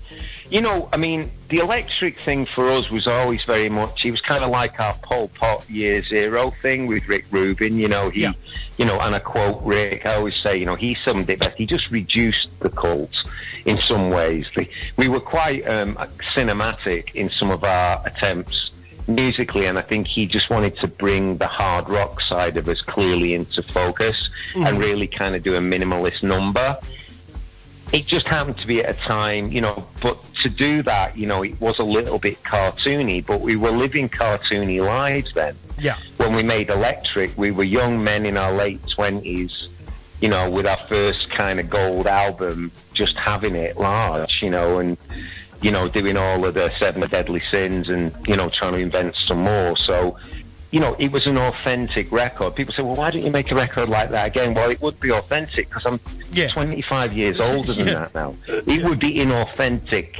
You 0.51 0.61
know, 0.61 0.89
I 0.93 0.99
mean, 0.99 1.31
the 1.49 1.59
electric 1.59 2.21
thing 2.21 2.47
for 2.47 2.69
us 2.69 2.91
was 2.91 3.07
always 3.07 3.43
very 3.45 3.69
much. 3.69 4.05
It 4.05 4.11
was 4.11 4.21
kind 4.21 4.45
of 4.45 4.51
like 4.51 4.79
our 4.79 4.95
Pol 5.03 5.29
Pot 5.29 5.69
Year 5.69 6.03
Zero 6.03 6.53
thing 6.63 6.87
with 6.87 7.09
Rick 7.09 7.27
Rubin. 7.31 7.77
You 7.77 7.89
know, 7.89 8.11
he, 8.11 8.23
yeah. 8.23 8.33
you 8.77 8.85
know, 8.85 9.01
and 9.01 9.15
I 9.15 9.19
quote 9.19 9.63
Rick. 9.63 10.07
I 10.07 10.15
always 10.15 10.37
say, 10.37 10.57
you 10.57 10.67
know, 10.67 10.75
he 10.75 10.95
summed 10.95 11.29
it 11.31 11.39
best. 11.41 11.57
He 11.57 11.67
just 11.67 11.91
reduced 11.91 12.49
the 12.61 12.69
cult 12.69 13.11
in 13.65 13.79
some 13.87 14.11
ways. 14.11 14.47
We 14.97 15.09
were 15.09 15.21
quite 15.21 15.67
um, 15.67 15.97
cinematic 16.35 17.15
in 17.15 17.31
some 17.31 17.51
of 17.51 17.65
our 17.65 18.07
attempts 18.07 18.71
musically, 19.07 19.67
and 19.67 19.79
I 19.79 19.83
think 19.83 20.07
he 20.07 20.27
just 20.27 20.51
wanted 20.51 20.79
to 20.79 20.89
bring 20.89 21.39
the 21.39 21.47
hard 21.47 21.89
rock 21.89 22.21
side 22.23 22.57
of 22.57 22.69
us 22.69 22.81
clearly 22.83 23.35
into 23.35 23.63
focus 23.63 24.17
mm-hmm. 24.53 24.67
and 24.67 24.79
really 24.79 25.07
kind 25.07 25.35
of 25.35 25.43
do 25.43 25.57
a 25.57 25.61
minimalist 25.61 26.23
number 26.23 26.79
it 27.93 28.07
just 28.07 28.27
happened 28.27 28.59
to 28.59 28.67
be 28.67 28.83
at 28.83 28.97
a 28.97 29.01
time, 29.01 29.53
you 29.53 29.61
know, 29.61 29.87
but 30.01 30.19
to 30.43 30.49
do 30.49 30.83
that, 30.83 31.17
you 31.17 31.27
know, 31.27 31.43
it 31.43 31.61
was 31.61 31.79
a 31.79 31.85
little 31.85 32.19
bit 32.19 32.43
cartoony, 32.43 33.25
but 33.25 33.41
we 33.41 33.57
were 33.57 33.71
living 33.71 34.09
cartoony 34.09 34.85
lives 34.85 35.33
then. 35.35 35.57
Yeah. 35.79 35.97
When 36.17 36.35
we 36.35 36.43
made 36.43 36.71
Electric, 36.71 37.37
we 37.37 37.51
were 37.51 37.65
young 37.65 38.03
men 38.03 38.27
in 38.27 38.37
our 38.37 38.53
late 38.53 38.83
20s, 38.83 39.69
you 40.21 40.29
know, 40.29 40.51
with 40.51 40.67
our 40.67 40.79
first 40.89 41.31
kind 41.31 41.61
of 41.61 41.69
gold 41.69 42.07
album, 42.07 42.73
just 42.95 43.17
having 43.17 43.55
it 43.55 43.77
large, 43.77 44.41
you 44.43 44.51
know, 44.51 44.79
and, 44.79 44.97
you 45.65 45.71
know, 45.71 45.89
doing 45.89 46.17
all 46.17 46.45
of 46.45 46.55
the 46.55 46.71
seven 46.79 47.09
deadly 47.09 47.41
sins 47.51 47.89
and 47.89 48.15
you 48.29 48.37
know 48.37 48.51
trying 48.51 48.75
to 48.75 48.79
invent 48.79 49.17
some 49.27 49.39
more. 49.39 49.77
So 49.79 50.17
you 50.75 50.81
know, 50.81 50.97
it 50.99 51.13
was 51.13 51.25
an 51.29 51.39
authentic 51.39 52.11
record. 52.11 52.57
People 52.57 52.75
say, 52.75 52.83
well, 52.83 52.97
why 52.97 53.09
don't 53.13 53.23
you 53.23 53.31
make 53.31 53.49
a 53.53 53.55
record 53.55 53.89
like 53.89 54.11
that 54.11 54.27
again? 54.27 54.55
Well, 54.55 54.71
it 54.73 54.83
would 54.83 54.99
be 54.99 55.13
authentic 55.13 55.69
because 55.69 55.87
I'm 55.87 56.01
Yeah. 56.33 56.49
25 56.49 57.17
years 57.17 57.39
older 57.49 57.73
than 57.73 57.87
Yeah. 57.87 57.95
that 57.95 58.15
now. 58.17 58.35
It 58.49 58.83
would 58.83 58.99
be 58.99 59.15
inauthentic. 59.15 60.19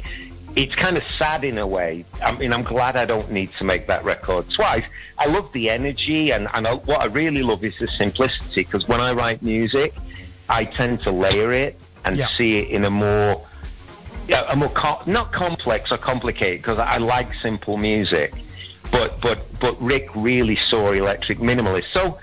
It's 0.55 0.73
kind 0.75 0.95
of 0.95 1.03
sad 1.19 1.43
in 1.43 1.57
a 1.57 1.67
way. 1.67 2.05
I 2.23 2.31
mean, 2.31 2.53
I'm 2.53 2.63
glad 2.63 2.95
I 2.95 3.03
don't 3.03 3.29
need 3.29 3.51
to 3.57 3.65
make 3.65 3.85
that 3.87 4.05
record 4.05 4.49
twice. 4.49 4.85
I 5.17 5.25
love 5.25 5.51
the 5.51 5.69
energy, 5.69 6.31
and, 6.31 6.47
and 6.53 6.65
I, 6.65 6.75
what 6.75 7.01
I 7.01 7.07
really 7.07 7.43
love 7.43 7.61
is 7.65 7.77
the 7.77 7.89
simplicity 7.89 8.61
because 8.63 8.87
when 8.87 9.01
I 9.01 9.11
write 9.11 9.41
music, 9.43 9.93
I 10.47 10.63
tend 10.63 11.01
to 11.03 11.11
layer 11.11 11.51
it 11.51 11.77
and 12.05 12.15
Yeah. 12.15 12.29
see 12.37 12.59
it 12.59 12.69
in 12.69 12.85
a 12.85 12.89
more 12.89 13.45
yeah, 14.29 14.45
a 14.49 14.55
more 14.55 14.69
co- 14.69 15.01
not 15.05 15.33
complex 15.33 15.91
or 15.91 15.97
complicated 15.97 16.61
because 16.61 16.79
I 16.79 16.97
like 16.97 17.27
simple 17.43 17.75
music, 17.75 18.33
but 18.91 19.19
but 19.21 19.39
but 19.59 19.81
Rick 19.81 20.09
really 20.15 20.57
saw 20.67 20.91
Electric 20.91 21.39
Minimalist. 21.39 21.85
So 21.93 22.19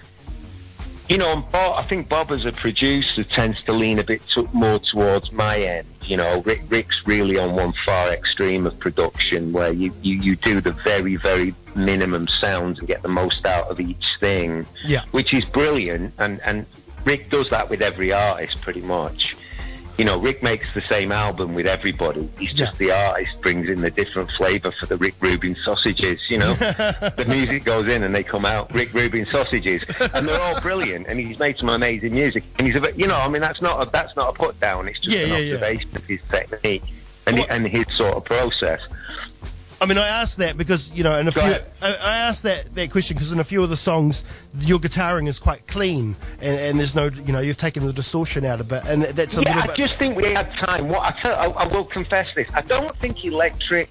you 1.09 1.19
know, 1.19 1.37
Bob, 1.53 1.75
I 1.79 1.83
think 1.87 2.09
Bob 2.09 2.31
as 2.31 2.45
a 2.47 2.53
producer 2.53 3.25
tends 3.25 3.63
to 3.65 3.73
lean 3.73 3.99
a 3.99 4.05
bit 4.05 4.27
to, 4.29 4.49
more 4.53 4.79
towards 4.79 5.31
my 5.33 5.59
end. 5.59 5.87
You 6.05 6.17
know, 6.17 6.41
Rick, 6.43 6.63
Rick's 6.69 6.97
really 7.05 7.37
on 7.39 7.55
one 7.55 7.75
far 7.85 8.11
extreme 8.13 8.67
of 8.67 8.79
production 8.79 9.53
where 9.53 9.73
you, 9.73 9.93
you, 10.01 10.15
you 10.15 10.37
do 10.37 10.61
the 10.61 10.71
very, 10.73 11.17
very 11.17 11.55
minimum 11.75 12.29
sounds 12.29 12.79
and 12.79 12.89
get 12.89 13.03
the 13.03 13.09
most 13.09 13.45
out 13.45 13.67
of 13.69 13.79
each 13.81 14.05
thing, 14.21 14.65
Yeah. 14.85 15.03
which 15.11 15.35
is 15.35 15.45
brilliant. 15.45 16.15
And, 16.19 16.41
and 16.43 16.65
Rick 17.05 17.29
does 17.31 17.51
that 17.51 17.69
with 17.69 17.83
every 17.83 18.13
artist 18.13 18.61
pretty 18.63 18.81
much. 18.83 19.32
You 19.99 20.07
know, 20.07 20.19
Rick 20.19 20.43
makes 20.43 20.73
the 20.73 20.81
same 20.89 21.13
album 21.13 21.55
with 21.55 21.67
everybody. 21.67 22.29
He's 22.39 22.53
just 22.55 22.79
the 22.79 22.91
artist 22.91 23.39
brings 23.43 23.69
in 23.69 23.83
the 23.83 23.91
different 23.91 24.31
flavour 24.33 24.73
for 24.73 24.87
the 24.87 24.97
Rick 24.97 25.15
Rubin 25.21 25.55
sausages. 25.57 26.19
You 26.31 26.39
know, 26.39 26.55
the 26.55 27.25
music 27.29 27.65
goes 27.65 27.87
in 27.93 28.03
and 28.03 28.15
they 28.15 28.23
come 28.23 28.45
out 28.47 28.73
Rick 28.73 28.95
Rubin 28.95 29.27
sausages, 29.27 29.83
and 30.15 30.27
they're 30.27 30.41
all 30.41 30.59
brilliant. 30.63 31.07
And 31.09 31.21
he's 31.21 31.39
made 31.39 31.59
some 31.59 31.69
amazing 31.69 32.13
music. 32.15 32.43
And 32.59 32.67
he's 32.67 32.77
a, 32.77 32.81
bit- 32.81 32.99
you 32.99 33.07
know, 33.07 33.17
I 33.19 33.29
mean, 33.29 33.43
that's 33.43 33.61
not 33.61 33.87
a, 33.87 33.91
that's 33.91 34.17
not 34.17 34.31
a 34.31 34.33
put 34.33 34.59
down. 34.61 34.89
It's 34.89 34.99
just 35.01 35.15
Yeah, 35.17 35.25
an 35.25 35.29
yeah, 35.31 35.37
yeah. 35.39 35.55
observation 35.57 35.91
of 35.97 36.07
his 36.07 36.21
technique 36.31 36.83
and, 37.27 37.39
and 37.51 37.69
his 37.69 37.85
sort 37.97 38.15
of 38.15 38.25
process. 38.25 38.81
I 39.83 39.85
mean, 39.85 39.99
I 39.99 40.07
asked 40.07 40.37
that 40.37 40.57
because 40.57 40.93
you 40.93 41.03
know, 41.03 41.19
in 41.19 41.27
a 41.27 41.33
Go 41.33 41.41
few, 41.41 41.51
ahead. 41.51 41.67
I, 41.83 41.89
I 41.89 42.17
asked 42.19 42.45
that, 42.45 42.73
that 42.77 42.93
question 42.93 43.17
because 43.17 43.33
in 43.33 43.41
a 43.41 43.45
few 43.45 43.65
of 43.65 43.69
the 43.69 43.77
songs, 43.77 44.23
your 44.61 44.79
guitaring 44.79 45.27
is 45.27 45.41
quite 45.41 45.67
clean, 45.67 46.15
and, 46.41 46.61
and 46.61 46.79
there's 46.79 46.95
no, 46.95 47.07
you 47.07 47.33
know, 47.33 47.41
you've 47.41 47.57
taken 47.57 47.85
the 47.85 47.93
distortion 47.93 48.45
out 48.45 48.61
of 48.61 48.71
it, 48.71 48.85
and 48.87 49.03
that's 49.03 49.37
a 49.37 49.43
Yeah, 49.43 49.57
little 49.57 49.63
I 49.63 49.67
bit. 49.75 49.77
just 49.89 49.99
think 49.99 50.17
we 50.17 50.27
had 50.33 50.53
time. 50.55 50.89
What 50.89 51.03
I, 51.03 51.11
tell, 51.21 51.35
I, 51.59 51.65
I 51.65 51.67
will 51.67 51.85
confess 51.85 52.33
this. 52.33 52.49
I 52.55 52.61
don't 52.61 52.97
think 52.99 53.25
electric. 53.25 53.91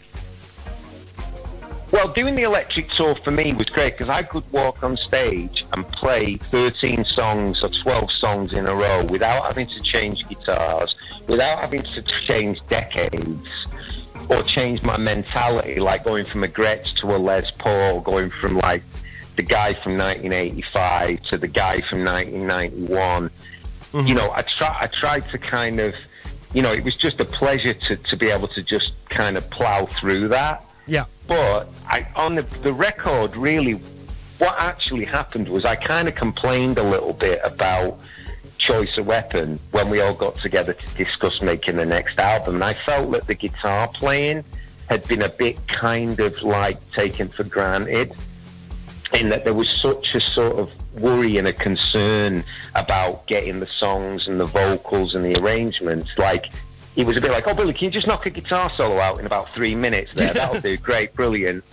Well, 1.91 2.07
doing 2.07 2.35
the 2.35 2.43
electric 2.43 2.89
tour 2.91 3.15
for 3.21 3.31
me 3.31 3.51
was 3.51 3.67
great 3.69 3.97
because 3.97 4.07
I 4.07 4.23
could 4.23 4.49
walk 4.53 4.81
on 4.83 4.95
stage 4.95 5.65
and 5.75 5.85
play 5.91 6.35
13 6.37 7.03
songs 7.03 7.65
or 7.65 7.67
12 7.67 8.09
songs 8.13 8.53
in 8.53 8.65
a 8.65 8.73
row 8.73 9.03
without 9.09 9.43
having 9.45 9.67
to 9.67 9.81
change 9.81 10.25
guitars, 10.29 10.95
without 11.27 11.59
having 11.59 11.83
to 11.83 12.01
change 12.01 12.61
decades 12.69 13.45
or 14.31 14.41
change 14.43 14.81
my 14.83 14.97
mentality, 14.97 15.79
like 15.79 16.05
going 16.05 16.25
from 16.25 16.43
a 16.43 16.47
Gretsch 16.47 16.95
to 17.01 17.07
a 17.15 17.17
Les 17.17 17.51
Paul, 17.59 17.99
going 17.99 18.29
from 18.29 18.57
like 18.59 18.81
the 19.35 19.43
guy 19.43 19.73
from 19.73 19.97
1985 19.97 21.21
to 21.23 21.37
the 21.37 21.47
guy 21.47 21.81
from 21.81 22.03
1991 22.03 23.29
mm-hmm. 23.91 24.07
you 24.07 24.15
know, 24.15 24.31
I 24.31 24.41
try, 24.43 24.77
I 24.81 24.87
tried 24.87 25.29
to 25.29 25.37
kind 25.37 25.79
of, 25.79 25.95
you 26.53 26.61
know, 26.61 26.71
it 26.71 26.83
was 26.83 26.95
just 26.95 27.19
a 27.19 27.25
pleasure 27.25 27.73
to, 27.73 27.95
to 27.97 28.17
be 28.17 28.29
able 28.29 28.47
to 28.49 28.61
just 28.61 28.91
kind 29.09 29.37
of 29.37 29.49
plow 29.49 29.85
through 29.99 30.29
that. 30.29 30.65
yeah, 30.87 31.05
But 31.27 31.73
I, 31.85 32.07
on 32.15 32.35
the, 32.35 32.43
the 32.63 32.73
record, 32.73 33.35
really, 33.35 33.73
what 34.37 34.55
actually 34.57 35.05
happened 35.05 35.49
was 35.49 35.65
I 35.65 35.75
kind 35.75 36.07
of 36.07 36.15
complained 36.15 36.77
a 36.77 36.83
little 36.83 37.13
bit 37.13 37.41
about 37.43 37.99
Choice 38.71 38.97
of 38.97 39.05
Weapon 39.05 39.59
when 39.71 39.89
we 39.89 39.99
all 39.99 40.13
got 40.13 40.35
together 40.35 40.71
to 40.71 40.95
discuss 40.95 41.41
making 41.41 41.75
the 41.75 41.85
next 41.85 42.17
album. 42.17 42.55
And 42.55 42.63
I 42.63 42.73
felt 42.85 43.11
that 43.11 43.27
the 43.27 43.35
guitar 43.35 43.89
playing 43.89 44.45
had 44.87 45.05
been 45.09 45.21
a 45.23 45.29
bit 45.29 45.57
kind 45.67 46.17
of 46.21 46.41
like 46.41 46.89
taken 46.91 47.27
for 47.27 47.43
granted 47.43 48.13
in 49.13 49.27
that 49.27 49.43
there 49.43 49.53
was 49.53 49.69
such 49.81 50.15
a 50.15 50.21
sort 50.21 50.55
of 50.55 50.69
worry 50.93 51.37
and 51.37 51.49
a 51.49 51.53
concern 51.53 52.45
about 52.73 53.27
getting 53.27 53.59
the 53.59 53.65
songs 53.65 54.29
and 54.29 54.39
the 54.39 54.45
vocals 54.45 55.15
and 55.15 55.25
the 55.25 55.35
arrangements. 55.41 56.09
Like, 56.17 56.45
it 56.95 57.05
was 57.05 57.17
a 57.17 57.21
bit 57.21 57.31
like, 57.31 57.47
oh, 57.47 57.53
Billy, 57.53 57.73
can 57.73 57.85
you 57.85 57.91
just 57.91 58.07
knock 58.07 58.25
a 58.25 58.29
guitar 58.29 58.71
solo 58.77 58.99
out 58.99 59.19
in 59.19 59.25
about 59.25 59.53
three 59.53 59.75
minutes 59.75 60.11
there? 60.15 60.33
That'll 60.33 60.61
do. 60.61 60.77
Great, 60.77 61.13
brilliant. 61.13 61.65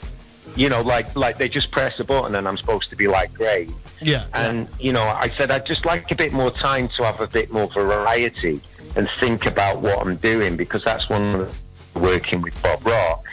You 0.58 0.68
know, 0.68 0.82
like, 0.82 1.14
like 1.16 1.38
they 1.38 1.48
just 1.48 1.70
press 1.70 1.98
a 2.00 2.04
button 2.04 2.34
and 2.34 2.46
I'm 2.48 2.58
supposed 2.58 2.90
to 2.90 2.96
be 2.96 3.06
like, 3.06 3.32
great. 3.32 3.70
yeah, 4.00 4.26
And, 4.34 4.68
you 4.80 4.92
know, 4.92 5.02
I 5.02 5.28
said 5.28 5.50
I'd 5.50 5.66
just 5.66 5.84
like 5.86 6.10
a 6.10 6.16
bit 6.16 6.32
more 6.32 6.50
time 6.50 6.88
to 6.96 7.04
have 7.04 7.20
a 7.20 7.26
bit 7.26 7.50
more 7.50 7.68
variety 7.68 8.60
and 8.96 9.08
think 9.18 9.46
about 9.46 9.80
what 9.80 10.00
I'm 10.00 10.16
doing 10.16 10.56
because 10.56 10.82
that's 10.84 11.08
one 11.08 11.34
of 11.34 11.56
the 11.94 12.00
working 12.00 12.42
with 12.42 12.60
Bob 12.62 12.84
Rock 12.86 13.24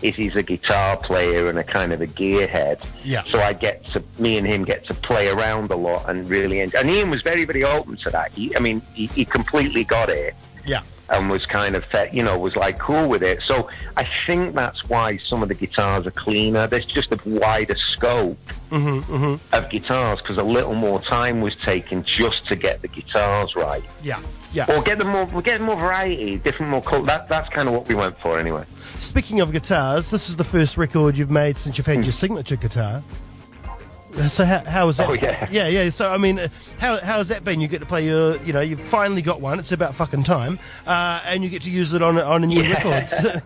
is 0.00 0.14
he's 0.14 0.36
a 0.36 0.42
guitar 0.42 0.96
player 0.96 1.48
and 1.48 1.58
a 1.58 1.64
kind 1.64 1.92
of 1.92 2.00
a 2.00 2.06
gearhead. 2.06 2.84
Yeah. 3.02 3.24
So 3.24 3.40
I 3.40 3.52
get 3.52 3.84
to, 3.86 4.02
me 4.18 4.38
and 4.38 4.46
him 4.46 4.64
get 4.64 4.84
to 4.86 4.94
play 4.94 5.28
around 5.28 5.70
a 5.72 5.76
lot 5.76 6.08
and 6.08 6.28
really 6.28 6.60
enjoy. 6.60 6.78
And 6.78 6.90
Ian 6.90 7.10
was 7.10 7.22
very, 7.22 7.44
very 7.44 7.64
open 7.64 7.96
to 7.98 8.10
that. 8.10 8.32
He, 8.32 8.54
I 8.54 8.60
mean, 8.60 8.80
he, 8.94 9.06
he 9.06 9.24
completely 9.24 9.84
got 9.84 10.08
it 10.08 10.34
yeah, 10.68 10.82
and 11.10 11.30
was 11.30 11.46
kind 11.46 11.76
of, 11.76 11.84
you 12.12 12.22
know, 12.22 12.38
was 12.38 12.56
like 12.56 12.78
cool 12.78 13.08
with 13.08 13.22
it. 13.22 13.40
So 13.42 13.68
I 13.96 14.06
think 14.26 14.54
that's 14.54 14.88
why 14.88 15.18
some 15.18 15.42
of 15.42 15.48
the 15.48 15.54
guitars 15.54 16.06
are 16.06 16.10
cleaner. 16.10 16.66
There's 16.66 16.84
just 16.84 17.12
a 17.12 17.18
wider 17.24 17.76
scope 17.92 18.38
mm-hmm, 18.70 19.12
mm-hmm. 19.12 19.54
of 19.54 19.70
guitars 19.70 20.20
because 20.20 20.38
a 20.38 20.42
little 20.42 20.74
more 20.74 21.00
time 21.00 21.40
was 21.40 21.56
taken 21.56 22.04
just 22.04 22.46
to 22.48 22.56
get 22.56 22.82
the 22.82 22.88
guitars 22.88 23.56
right, 23.56 23.84
yeah, 24.02 24.20
yeah. 24.52 24.66
or 24.68 24.82
get 24.82 24.98
them 24.98 25.08
more, 25.08 25.24
we 25.26 25.42
get 25.42 25.60
more 25.60 25.76
variety, 25.76 26.36
different, 26.36 26.70
more 26.70 26.82
color. 26.82 27.06
That 27.06 27.28
that's 27.28 27.48
kind 27.50 27.68
of 27.68 27.74
what 27.74 27.88
we 27.88 27.94
went 27.94 28.18
for 28.18 28.38
anyway. 28.38 28.64
Speaking 29.00 29.40
of 29.40 29.52
guitars, 29.52 30.10
this 30.10 30.28
is 30.28 30.36
the 30.36 30.44
first 30.44 30.76
record 30.76 31.16
you've 31.16 31.30
made 31.30 31.58
since 31.58 31.78
you've 31.78 31.86
had 31.86 31.96
hmm. 31.98 32.02
your 32.02 32.12
signature 32.12 32.56
guitar. 32.56 33.02
So 34.26 34.44
how, 34.44 34.64
how 34.64 34.86
was 34.86 34.96
that? 34.96 35.08
Oh, 35.08 35.12
yeah. 35.12 35.46
yeah, 35.50 35.68
yeah. 35.68 35.90
So 35.90 36.10
I 36.10 36.18
mean, 36.18 36.38
how 36.78 36.96
how 36.98 37.18
has 37.18 37.28
that 37.28 37.44
been? 37.44 37.60
You 37.60 37.68
get 37.68 37.78
to 37.80 37.86
play 37.86 38.04
your, 38.06 38.36
you 38.42 38.52
know, 38.52 38.60
you've 38.60 38.80
finally 38.80 39.22
got 39.22 39.40
one. 39.40 39.58
It's 39.58 39.72
about 39.72 39.94
fucking 39.94 40.24
time, 40.24 40.58
uh, 40.86 41.20
and 41.26 41.44
you 41.44 41.50
get 41.50 41.62
to 41.62 41.70
use 41.70 41.92
it 41.92 42.02
on 42.02 42.18
a- 42.18 42.22
on 42.22 42.42
a 42.44 42.46
new 42.46 42.62
Yeah. 42.62 42.72
record. 42.72 43.42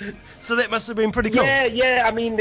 so 0.40 0.56
that 0.56 0.70
must 0.70 0.86
have 0.88 0.96
been 0.96 1.12
pretty 1.12 1.30
cool. 1.30 1.44
Yeah, 1.44 1.64
yeah. 1.66 2.04
I 2.06 2.10
mean, 2.12 2.40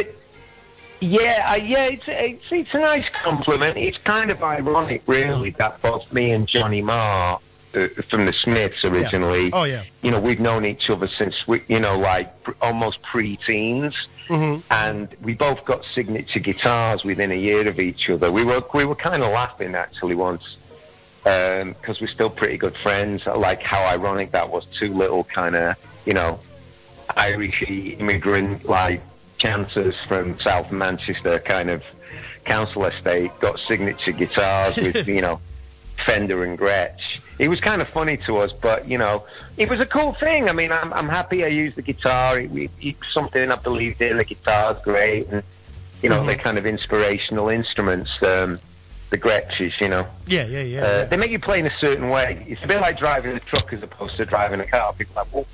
yeah, 1.00 1.48
uh, 1.52 1.56
yeah. 1.56 1.86
It's, 1.86 2.04
it's 2.08 2.44
it's 2.52 2.74
a 2.74 2.80
nice 2.80 3.06
compliment. 3.24 3.78
It's 3.78 3.98
kind 4.00 4.32
of 4.32 4.42
ironic, 4.42 5.04
really, 5.06 5.52
that 5.52 5.82
both 5.82 6.12
me 6.14 6.32
and 6.32 6.48
Johnny 6.48 6.82
Marr 6.82 7.40
uh, 7.76 7.88
from 8.10 8.26
the 8.26 8.34
Smiths 8.34 8.84
originally. 8.86 9.52
Oh, 9.52 9.64
yeah. 9.64 9.84
You 10.02 10.12
know, 10.12 10.20
we've 10.20 10.40
known 10.40 10.66
each 10.66 10.90
other 10.90 11.08
since 11.18 11.48
we, 11.48 11.62
you 11.68 11.80
know, 11.80 11.98
like 12.00 12.44
pr- 12.44 12.52
almost 12.62 13.02
pre-teens. 13.02 13.94
Mm-hmm. 14.28 14.62
And 14.72 15.16
we 15.22 15.34
both 15.34 15.66
got 15.66 15.84
signature 15.94 16.40
guitars 16.40 17.04
within 17.04 17.32
a 17.32 17.36
year 17.36 17.68
of 17.68 17.80
each 17.80 18.10
other. 18.10 18.32
We 18.32 18.44
were 18.44 18.64
we 18.74 18.86
were 18.86 18.96
kind 18.96 19.24
of 19.24 19.32
laughing 19.32 19.76
actually 19.76 20.16
once 20.16 20.58
because 21.24 22.02
we're 22.02 22.08
still 22.08 22.30
pretty 22.30 22.58
good 22.58 22.76
friends. 22.78 23.26
Like 23.26 23.62
how 23.62 23.84
ironic 23.86 24.32
that 24.32 24.50
was. 24.50 24.66
Two 24.80 24.94
little 24.94 25.24
kind 25.24 25.56
of 25.56 25.76
you 26.06 26.14
know 26.14 26.40
Irish 27.16 27.64
immigrant 27.68 28.66
like 28.66 29.02
cancers 29.38 29.96
from 30.08 30.40
South 30.40 30.72
Manchester 30.72 31.40
kind 31.40 31.70
of 31.70 31.84
council 32.46 32.86
estate 32.86 33.32
got 33.40 33.60
signature 33.68 34.12
guitars 34.12 34.76
with 34.78 35.08
you 35.08 35.22
know 35.22 35.40
Fender 36.06 36.44
and 36.44 36.58
Gretsch. 36.58 37.20
It 37.40 37.48
was 37.48 37.60
kind 37.60 37.82
of 37.82 37.90
funny 37.90 38.18
to 38.26 38.38
us, 38.38 38.52
but 38.52 38.88
you 38.88 38.98
know, 38.98 39.26
it 39.58 39.70
was 39.70 39.80
a 39.80 39.86
cool 39.86 40.14
thing. 40.14 40.50
I 40.50 40.54
mean, 40.54 40.72
I'm, 40.72 40.94
I'm 40.94 41.10
happy 41.10 41.44
I 41.44 41.48
used 41.48 41.76
the 41.76 41.82
guitar. 41.82 42.40
It, 42.40 42.52
it, 42.52 42.72
it's 42.82 43.14
something 43.14 43.52
I 43.52 43.56
believed 43.56 44.02
in. 44.02 44.18
The 44.18 44.26
guitar's 44.26 44.82
great, 44.84 45.28
and 45.30 45.44
you 46.02 46.10
know, 46.10 46.26
they're 46.26 46.36
kind 46.36 46.58
of 46.58 46.66
inspirational 46.66 47.50
instruments. 47.50 48.12
Um, 48.22 48.60
the 49.14 49.20
Gretsches, 49.20 49.80
you 49.80 49.90
know. 49.90 50.08
Yeah, 50.26 50.46
yeah, 50.46 50.64
yeah. 50.64 50.84
Uh, 50.84 51.06
they 51.06 51.18
make 51.18 51.30
you 51.30 51.40
play 51.40 51.60
in 51.60 51.68
a 51.68 51.78
certain 51.80 52.10
way. 52.10 52.44
It's 52.50 52.64
a 52.64 52.68
bit 52.68 52.82
like 52.82 52.98
driving 52.98 53.36
a 53.36 53.40
truck 53.40 53.72
as 53.72 53.84
opposed 53.84 54.18
to 54.18 54.26
driving 54.26 54.60
a 54.60 54.66
car. 54.66 54.92
People 54.94 55.20
are 55.20 55.24
like, 55.24 55.34
well, 55.34 55.46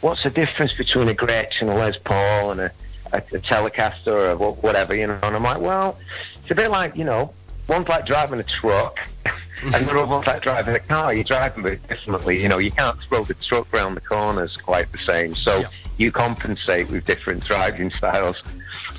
what's 0.00 0.22
the 0.22 0.30
difference 0.30 0.72
between 0.74 1.08
a 1.08 1.14
Gretsch 1.14 1.60
and 1.60 1.68
a 1.68 1.74
Les 1.74 1.96
Paul 2.04 2.52
and 2.52 2.60
a, 2.60 2.72
a, 3.12 3.18
a 3.18 3.40
Telecaster 3.40 4.38
or 4.38 4.52
whatever, 4.54 4.94
you 4.94 5.08
know? 5.08 5.18
And 5.24 5.34
I'm 5.34 5.42
like, 5.42 5.60
well, 5.60 5.98
it's 6.40 6.52
a 6.52 6.54
bit 6.54 6.70
like, 6.70 6.96
you 6.96 7.02
know, 7.02 7.34
one's 7.66 7.88
like 7.88 8.06
driving 8.06 8.38
a 8.38 8.44
truck 8.44 9.00
and 9.62 9.74
the 9.86 9.90
other 9.90 10.06
one's 10.06 10.26
like 10.26 10.42
driving 10.42 10.74
a 10.74 10.78
car. 10.80 11.12
You 11.14 11.24
drive 11.24 11.54
them 11.54 11.62
very 11.64 11.76
differently. 11.88 12.40
You 12.42 12.48
know, 12.48 12.58
you 12.58 12.70
can't 12.70 12.98
throw 13.00 13.24
the 13.24 13.34
truck 13.34 13.72
round 13.72 13.96
the 13.96 14.00
corners 14.00 14.56
quite 14.56 14.90
the 14.92 14.98
same. 14.98 15.34
So 15.34 15.60
Yeah. 15.60 15.68
you 15.98 16.12
compensate 16.12 16.90
with 16.90 17.04
different 17.06 17.44
driving 17.44 17.90
styles. 17.90 18.36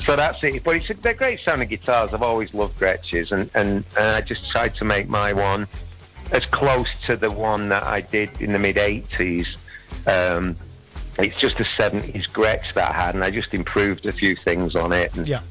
So 0.05 0.15
that's 0.15 0.43
it. 0.43 0.63
But 0.63 0.77
it's 0.77 0.89
a, 0.89 0.93
they're 0.95 1.13
great 1.13 1.39
sounding 1.43 1.67
guitars. 1.67 2.13
I've 2.13 2.23
always 2.23 2.53
loved 2.53 2.79
Gretsches, 2.79 3.31
and, 3.31 3.49
and, 3.53 3.83
and 3.97 4.05
I 4.17 4.21
just 4.21 4.49
tried 4.51 4.75
to 4.75 4.85
make 4.85 5.07
my 5.07 5.33
one 5.33 5.67
as 6.31 6.45
close 6.45 6.87
to 7.05 7.15
the 7.15 7.29
one 7.29 7.69
that 7.69 7.83
I 7.83 8.01
did 8.01 8.29
in 8.41 8.51
the 8.53 8.59
mid 8.59 8.77
80s. 8.77 9.47
Um, 10.07 10.55
It's 11.19 11.37
just 11.39 11.59
a 11.59 11.65
70s 11.77 12.29
Gretsch 12.31 12.73
that 12.73 12.89
I 12.91 12.93
had, 13.05 13.15
and 13.15 13.23
I 13.23 13.29
just 13.31 13.53
improved 13.53 14.05
a 14.05 14.11
few 14.13 14.35
things 14.35 14.75
on 14.75 14.91
it. 14.93 15.13
And 15.15 15.27
Yeah. 15.27 15.41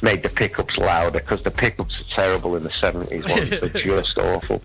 Made 0.00 0.22
the 0.22 0.28
pickups 0.28 0.76
louder 0.76 1.18
because 1.20 1.42
the 1.42 1.50
pickups 1.50 2.00
are 2.00 2.04
terrible 2.04 2.54
in 2.56 2.62
the 2.62 2.68
70s 2.70 3.28
ones. 3.28 3.72
They're 3.72 3.82
just 4.02 4.16
awful. 4.18 4.62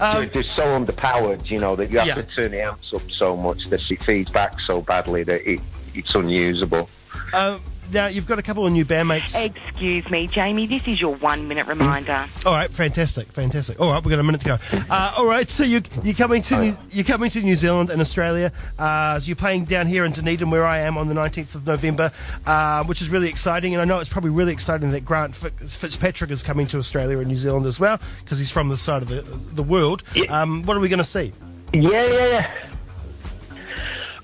Um, 0.00 0.28
They're 0.34 0.42
so 0.56 0.64
underpowered, 0.78 1.48
you 1.48 1.60
know, 1.60 1.76
that 1.76 1.90
you 1.90 1.98
have 1.98 2.06
Yeah. 2.08 2.14
to 2.16 2.22
turn 2.24 2.50
the 2.50 2.62
amps 2.62 2.92
up 2.92 3.08
so 3.12 3.36
much 3.36 3.68
that 3.70 3.88
it 3.90 4.02
feeds 4.02 4.30
back 4.30 4.58
so 4.66 4.80
badly 4.82 5.22
that 5.22 5.48
it, 5.48 5.60
it's 5.94 6.14
unusable. 6.16 6.90
Um, 7.32 7.60
now 7.92 8.06
you've 8.06 8.26
got 8.26 8.38
a 8.38 8.42
couple 8.42 8.66
of 8.66 8.72
new 8.72 8.84
bandmates. 8.84 9.34
Excuse 9.44 10.08
me, 10.10 10.26
Jamie, 10.26 10.66
this 10.66 10.82
is 10.86 11.00
your 11.00 11.14
one 11.16 11.48
minute 11.48 11.66
reminder. 11.66 12.28
All 12.46 12.52
right, 12.52 12.70
fantastic, 12.70 13.32
fantastic. 13.32 13.80
All 13.80 13.90
right, 13.90 14.02
we've 14.02 14.10
got 14.10 14.20
a 14.20 14.22
minute 14.22 14.40
to 14.42 14.46
go. 14.46 14.58
Uh, 14.90 15.14
all 15.16 15.26
right, 15.26 15.48
so 15.48 15.64
you 15.64 15.82
you're 16.02 16.14
coming 16.14 16.42
to 16.42 16.58
New, 16.58 16.76
you're 16.90 17.04
coming 17.04 17.30
to 17.30 17.42
New 17.42 17.56
Zealand 17.56 17.90
and 17.90 18.00
Australia. 18.00 18.52
Uh, 18.78 19.18
so 19.18 19.26
you're 19.26 19.36
playing 19.36 19.64
down 19.64 19.86
here 19.86 20.04
in 20.04 20.12
Dunedin, 20.12 20.50
where 20.50 20.64
I 20.64 20.78
am, 20.80 20.96
on 20.96 21.08
the 21.08 21.14
19th 21.14 21.54
of 21.54 21.66
November, 21.66 22.10
uh, 22.46 22.84
which 22.84 23.02
is 23.02 23.08
really 23.08 23.28
exciting. 23.28 23.74
And 23.74 23.82
I 23.82 23.84
know 23.84 23.98
it's 23.98 24.08
probably 24.08 24.30
really 24.30 24.52
exciting 24.52 24.90
that 24.92 25.04
Grant 25.04 25.34
Fitzpatrick 25.34 26.30
is 26.30 26.42
coming 26.42 26.66
to 26.68 26.78
Australia 26.78 27.18
and 27.18 27.28
New 27.28 27.36
Zealand 27.36 27.66
as 27.66 27.80
well, 27.80 27.98
because 28.20 28.38
he's 28.38 28.50
from 28.50 28.68
this 28.68 28.80
side 28.80 29.02
of 29.02 29.08
the 29.08 29.22
the 29.54 29.62
world. 29.62 30.02
Yeah. 30.14 30.24
Um, 30.40 30.62
what 30.62 30.76
are 30.76 30.80
we 30.80 30.88
going 30.88 30.98
to 30.98 31.04
see? 31.04 31.32
Yeah, 31.72 31.90
yeah, 31.90 32.26
yeah. 32.28 32.50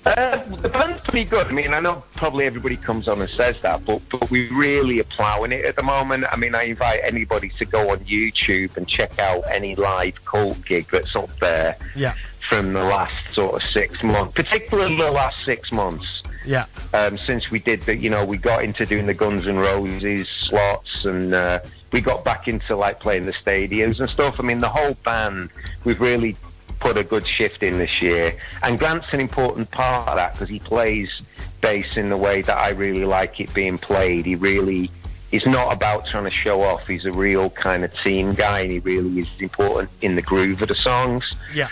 Uh, 0.03 0.37
the 0.57 0.69
band's 0.69 0.99
pretty 1.03 1.25
good. 1.25 1.45
I 1.47 1.51
mean, 1.51 1.73
I 1.73 1.79
know 1.79 2.03
probably 2.15 2.45
everybody 2.45 2.75
comes 2.75 3.07
on 3.07 3.21
and 3.21 3.29
says 3.29 3.55
that, 3.61 3.85
but 3.85 4.01
but 4.09 4.31
we 4.31 4.47
really 4.49 4.99
are 4.99 5.03
ploughing 5.05 5.51
it 5.51 5.63
at 5.65 5.75
the 5.75 5.83
moment. 5.83 6.25
I 6.31 6.37
mean, 6.37 6.55
I 6.55 6.63
invite 6.63 7.01
anybody 7.03 7.49
to 7.59 7.65
go 7.65 7.91
on 7.91 7.99
YouTube 7.99 8.75
and 8.77 8.87
check 8.87 9.19
out 9.19 9.43
any 9.51 9.75
live 9.75 10.23
cult 10.25 10.63
gig 10.65 10.87
that's 10.91 11.15
up 11.15 11.29
there 11.39 11.77
Yeah, 11.95 12.15
from 12.49 12.73
the 12.73 12.83
last 12.83 13.15
sort 13.33 13.61
of 13.61 13.69
six 13.69 14.01
months, 14.01 14.33
particularly 14.33 14.97
the 14.97 15.11
last 15.11 15.37
six 15.45 15.71
months. 15.71 16.23
yeah, 16.45 16.65
um, 16.95 17.19
since 17.19 17.51
we 17.51 17.59
did 17.59 17.81
the, 17.83 17.95
you 17.95 18.09
know, 18.09 18.25
we 18.25 18.37
got 18.37 18.63
into 18.63 18.87
doing 18.87 19.05
the 19.05 19.13
Guns 19.13 19.45
N' 19.45 19.59
Roses 19.59 20.27
slots 20.27 21.05
and 21.05 21.35
uh, 21.35 21.59
we 21.91 22.01
got 22.01 22.25
back 22.25 22.47
into 22.47 22.75
like 22.75 22.99
playing 22.99 23.27
the 23.27 23.33
stadiums 23.33 23.99
and 23.99 24.09
stuff. 24.09 24.39
I 24.39 24.43
mean, 24.43 24.61
the 24.61 24.69
whole 24.69 24.95
band, 25.05 25.51
we've 25.83 26.01
really 26.01 26.35
put 26.81 26.97
a 26.97 27.03
good 27.03 27.25
shift 27.25 27.63
in 27.63 27.77
this 27.77 28.01
year. 28.01 28.35
And 28.63 28.77
Grant's 28.77 29.07
an 29.13 29.21
important 29.21 29.71
part 29.71 30.09
of 30.09 30.15
that 30.17 30.33
because 30.33 30.49
he 30.49 30.59
plays 30.59 31.21
bass 31.61 31.95
in 31.95 32.09
the 32.09 32.17
way 32.17 32.41
that 32.41 32.57
I 32.57 32.69
really 32.69 33.05
like 33.05 33.39
it 33.39 33.53
being 33.53 33.77
played. 33.77 34.25
He 34.25 34.35
really 34.35 34.91
is 35.31 35.45
not 35.45 35.71
about 35.71 36.07
trying 36.07 36.25
to 36.25 36.31
show 36.31 36.61
off. 36.61 36.87
He's 36.87 37.05
a 37.05 37.11
real 37.11 37.49
kind 37.51 37.85
of 37.85 37.97
team 38.01 38.33
guy 38.33 38.61
and 38.61 38.71
he 38.71 38.79
really 38.79 39.19
is 39.19 39.27
important 39.39 39.89
in 40.01 40.15
the 40.15 40.21
groove 40.21 40.61
of 40.61 40.67
the 40.67 40.75
songs 40.75 41.23
yeah. 41.53 41.69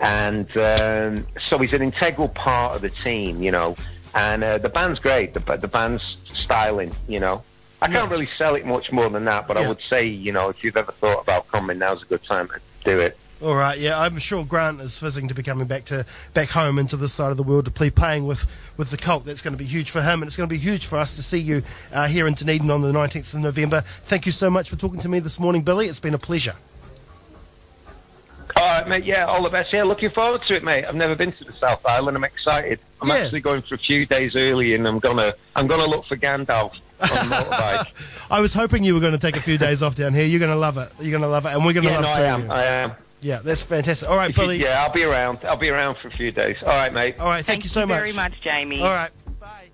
and 0.00 0.46
um, 0.58 1.26
so 1.48 1.56
he's 1.58 1.72
an 1.72 1.80
integral 1.80 2.28
part 2.28 2.76
of 2.76 2.82
the 2.82 2.90
team, 2.90 3.42
you 3.42 3.50
know. 3.50 3.76
And 4.14 4.42
uh, 4.42 4.58
the 4.58 4.68
band's 4.68 4.98
great. 4.98 5.34
The, 5.34 5.56
the 5.56 5.68
band's 5.68 6.18
styling, 6.34 6.92
you 7.06 7.20
know. 7.20 7.44
I 7.80 7.88
can't 7.88 8.10
really 8.10 8.28
sell 8.36 8.56
it 8.56 8.66
much 8.66 8.90
more 8.90 9.08
than 9.08 9.24
that, 9.26 9.46
but 9.46 9.56
Yeah. 9.56 9.64
I 9.64 9.68
would 9.68 9.80
say, 9.88 10.04
you 10.04 10.32
know, 10.32 10.48
if 10.48 10.64
you've 10.64 10.76
ever 10.76 10.90
thought 10.92 11.22
about 11.22 11.46
coming, 11.48 11.78
now's 11.78 12.02
a 12.02 12.06
good 12.06 12.24
time 12.24 12.48
to 12.48 12.60
do 12.84 12.98
it. 12.98 13.16
All 13.40 13.54
right, 13.54 13.78
yeah, 13.78 13.96
I'm 14.00 14.18
sure 14.18 14.44
Grant 14.44 14.80
is 14.80 14.98
fizzing 14.98 15.28
to 15.28 15.34
be 15.34 15.44
coming 15.44 15.68
back 15.68 15.84
to 15.86 16.04
back 16.34 16.48
home 16.48 16.76
into 16.76 16.96
this 16.96 17.12
side 17.12 17.30
of 17.30 17.36
the 17.36 17.44
world 17.44 17.66
to 17.66 17.70
play 17.70 17.88
playing 17.88 18.26
with, 18.26 18.46
with 18.76 18.90
the 18.90 18.96
cult. 18.96 19.24
That's 19.24 19.42
going 19.42 19.52
to 19.52 19.58
be 19.58 19.64
huge 19.64 19.90
for 19.90 20.00
him, 20.02 20.22
and 20.22 20.24
it's 20.28 20.36
going 20.36 20.48
to 20.48 20.52
be 20.52 20.58
huge 20.58 20.86
for 20.86 20.96
us 20.98 21.14
to 21.14 21.22
see 21.22 21.38
you 21.38 21.62
uh, 21.92 22.08
here 22.08 22.26
in 22.26 22.34
Dunedin 22.34 22.68
on 22.68 22.80
the 22.80 22.90
19th 22.90 23.34
of 23.34 23.40
November. 23.40 23.82
Thank 23.82 24.26
you 24.26 24.32
so 24.32 24.50
much 24.50 24.68
for 24.68 24.74
talking 24.74 24.98
to 25.00 25.08
me 25.08 25.20
this 25.20 25.38
morning, 25.38 25.62
Billy. 25.62 25.86
It's 25.86 26.00
been 26.00 26.14
a 26.14 26.18
pleasure. 26.18 26.54
All 28.56 28.64
right, 28.64 28.88
mate. 28.88 29.04
Yeah, 29.04 29.26
all 29.26 29.42
the 29.44 29.50
best. 29.50 29.72
Yeah, 29.72 29.84
looking 29.84 30.10
forward 30.10 30.42
to 30.42 30.56
it, 30.56 30.64
mate. 30.64 30.84
I've 30.84 30.96
never 30.96 31.14
been 31.14 31.30
to 31.30 31.44
the 31.44 31.52
South 31.52 31.86
Island. 31.86 32.16
I'm 32.16 32.24
excited. 32.24 32.80
I'm 33.00 33.06
Yeah. 33.08 33.14
actually 33.18 33.40
going 33.40 33.62
for 33.62 33.76
a 33.76 33.78
few 33.78 34.04
days 34.04 34.34
early, 34.34 34.74
and 34.74 34.84
I'm 34.88 34.98
gonna 34.98 35.32
I'm 35.54 35.68
gonna 35.68 35.86
look 35.86 36.06
for 36.06 36.16
Gandalf 36.16 36.72
on 37.00 37.08
a 37.08 37.12
motorbike. 37.30 38.26
I 38.32 38.40
was 38.40 38.52
hoping 38.54 38.82
you 38.82 38.94
were 38.94 39.00
going 39.00 39.12
to 39.12 39.18
take 39.18 39.36
a 39.36 39.40
few 39.40 39.58
days 39.58 39.80
off 39.80 39.94
down 39.94 40.12
here. 40.12 40.24
You're 40.26 40.40
going 40.40 40.50
to 40.50 40.56
love 40.56 40.76
it. 40.78 40.90
You're 40.98 41.12
going 41.12 41.22
to 41.22 41.28
love 41.28 41.46
it, 41.46 41.50
and 41.54 41.64
we're 41.64 41.72
going 41.72 41.84
to 41.86 41.90
yeah, 41.92 42.00
love 42.00 42.04
no, 42.06 42.10
I 42.10 42.16
seeing 42.16 42.28
am. 42.28 42.42
you. 42.42 42.50
I 42.50 42.64
am. 42.64 42.92
Yeah, 43.20 43.40
that's 43.42 43.62
fantastic. 43.62 44.08
All 44.08 44.16
right, 44.16 44.34
Billy. 44.34 44.58
Yeah, 44.62 44.82
I'll 44.82 44.92
be 44.92 45.04
around. 45.04 45.40
I'll 45.44 45.56
be 45.56 45.70
around 45.70 45.96
for 45.96 46.08
a 46.08 46.10
few 46.10 46.30
days. 46.30 46.56
All 46.62 46.68
right, 46.68 46.92
mate. 46.92 47.18
All 47.18 47.26
right, 47.28 47.44
thank, 47.44 47.64
you 47.64 47.70
so 47.70 47.86
much. 47.86 47.96
very 47.96 48.12
much, 48.12 48.40
Jamie. 48.42 48.80
All 48.80 48.88
right. 48.88 49.10
Bye. 49.40 49.70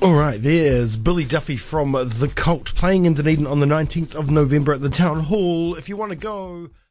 All 0.00 0.14
right, 0.14 0.40
there's 0.40 0.96
Billy 0.96 1.24
Duffy 1.24 1.56
from 1.56 1.92
The 1.92 2.30
Cult 2.34 2.74
playing 2.74 3.04
in 3.04 3.14
Dunedin 3.14 3.46
on 3.46 3.60
the 3.60 3.66
19th 3.66 4.14
of 4.14 4.30
November 4.30 4.72
at 4.72 4.80
the 4.80 4.90
Town 4.90 5.20
Hall. 5.20 5.74
If 5.74 5.88
you 5.88 5.96
want 5.96 6.10
to 6.10 6.16
go. 6.16 6.70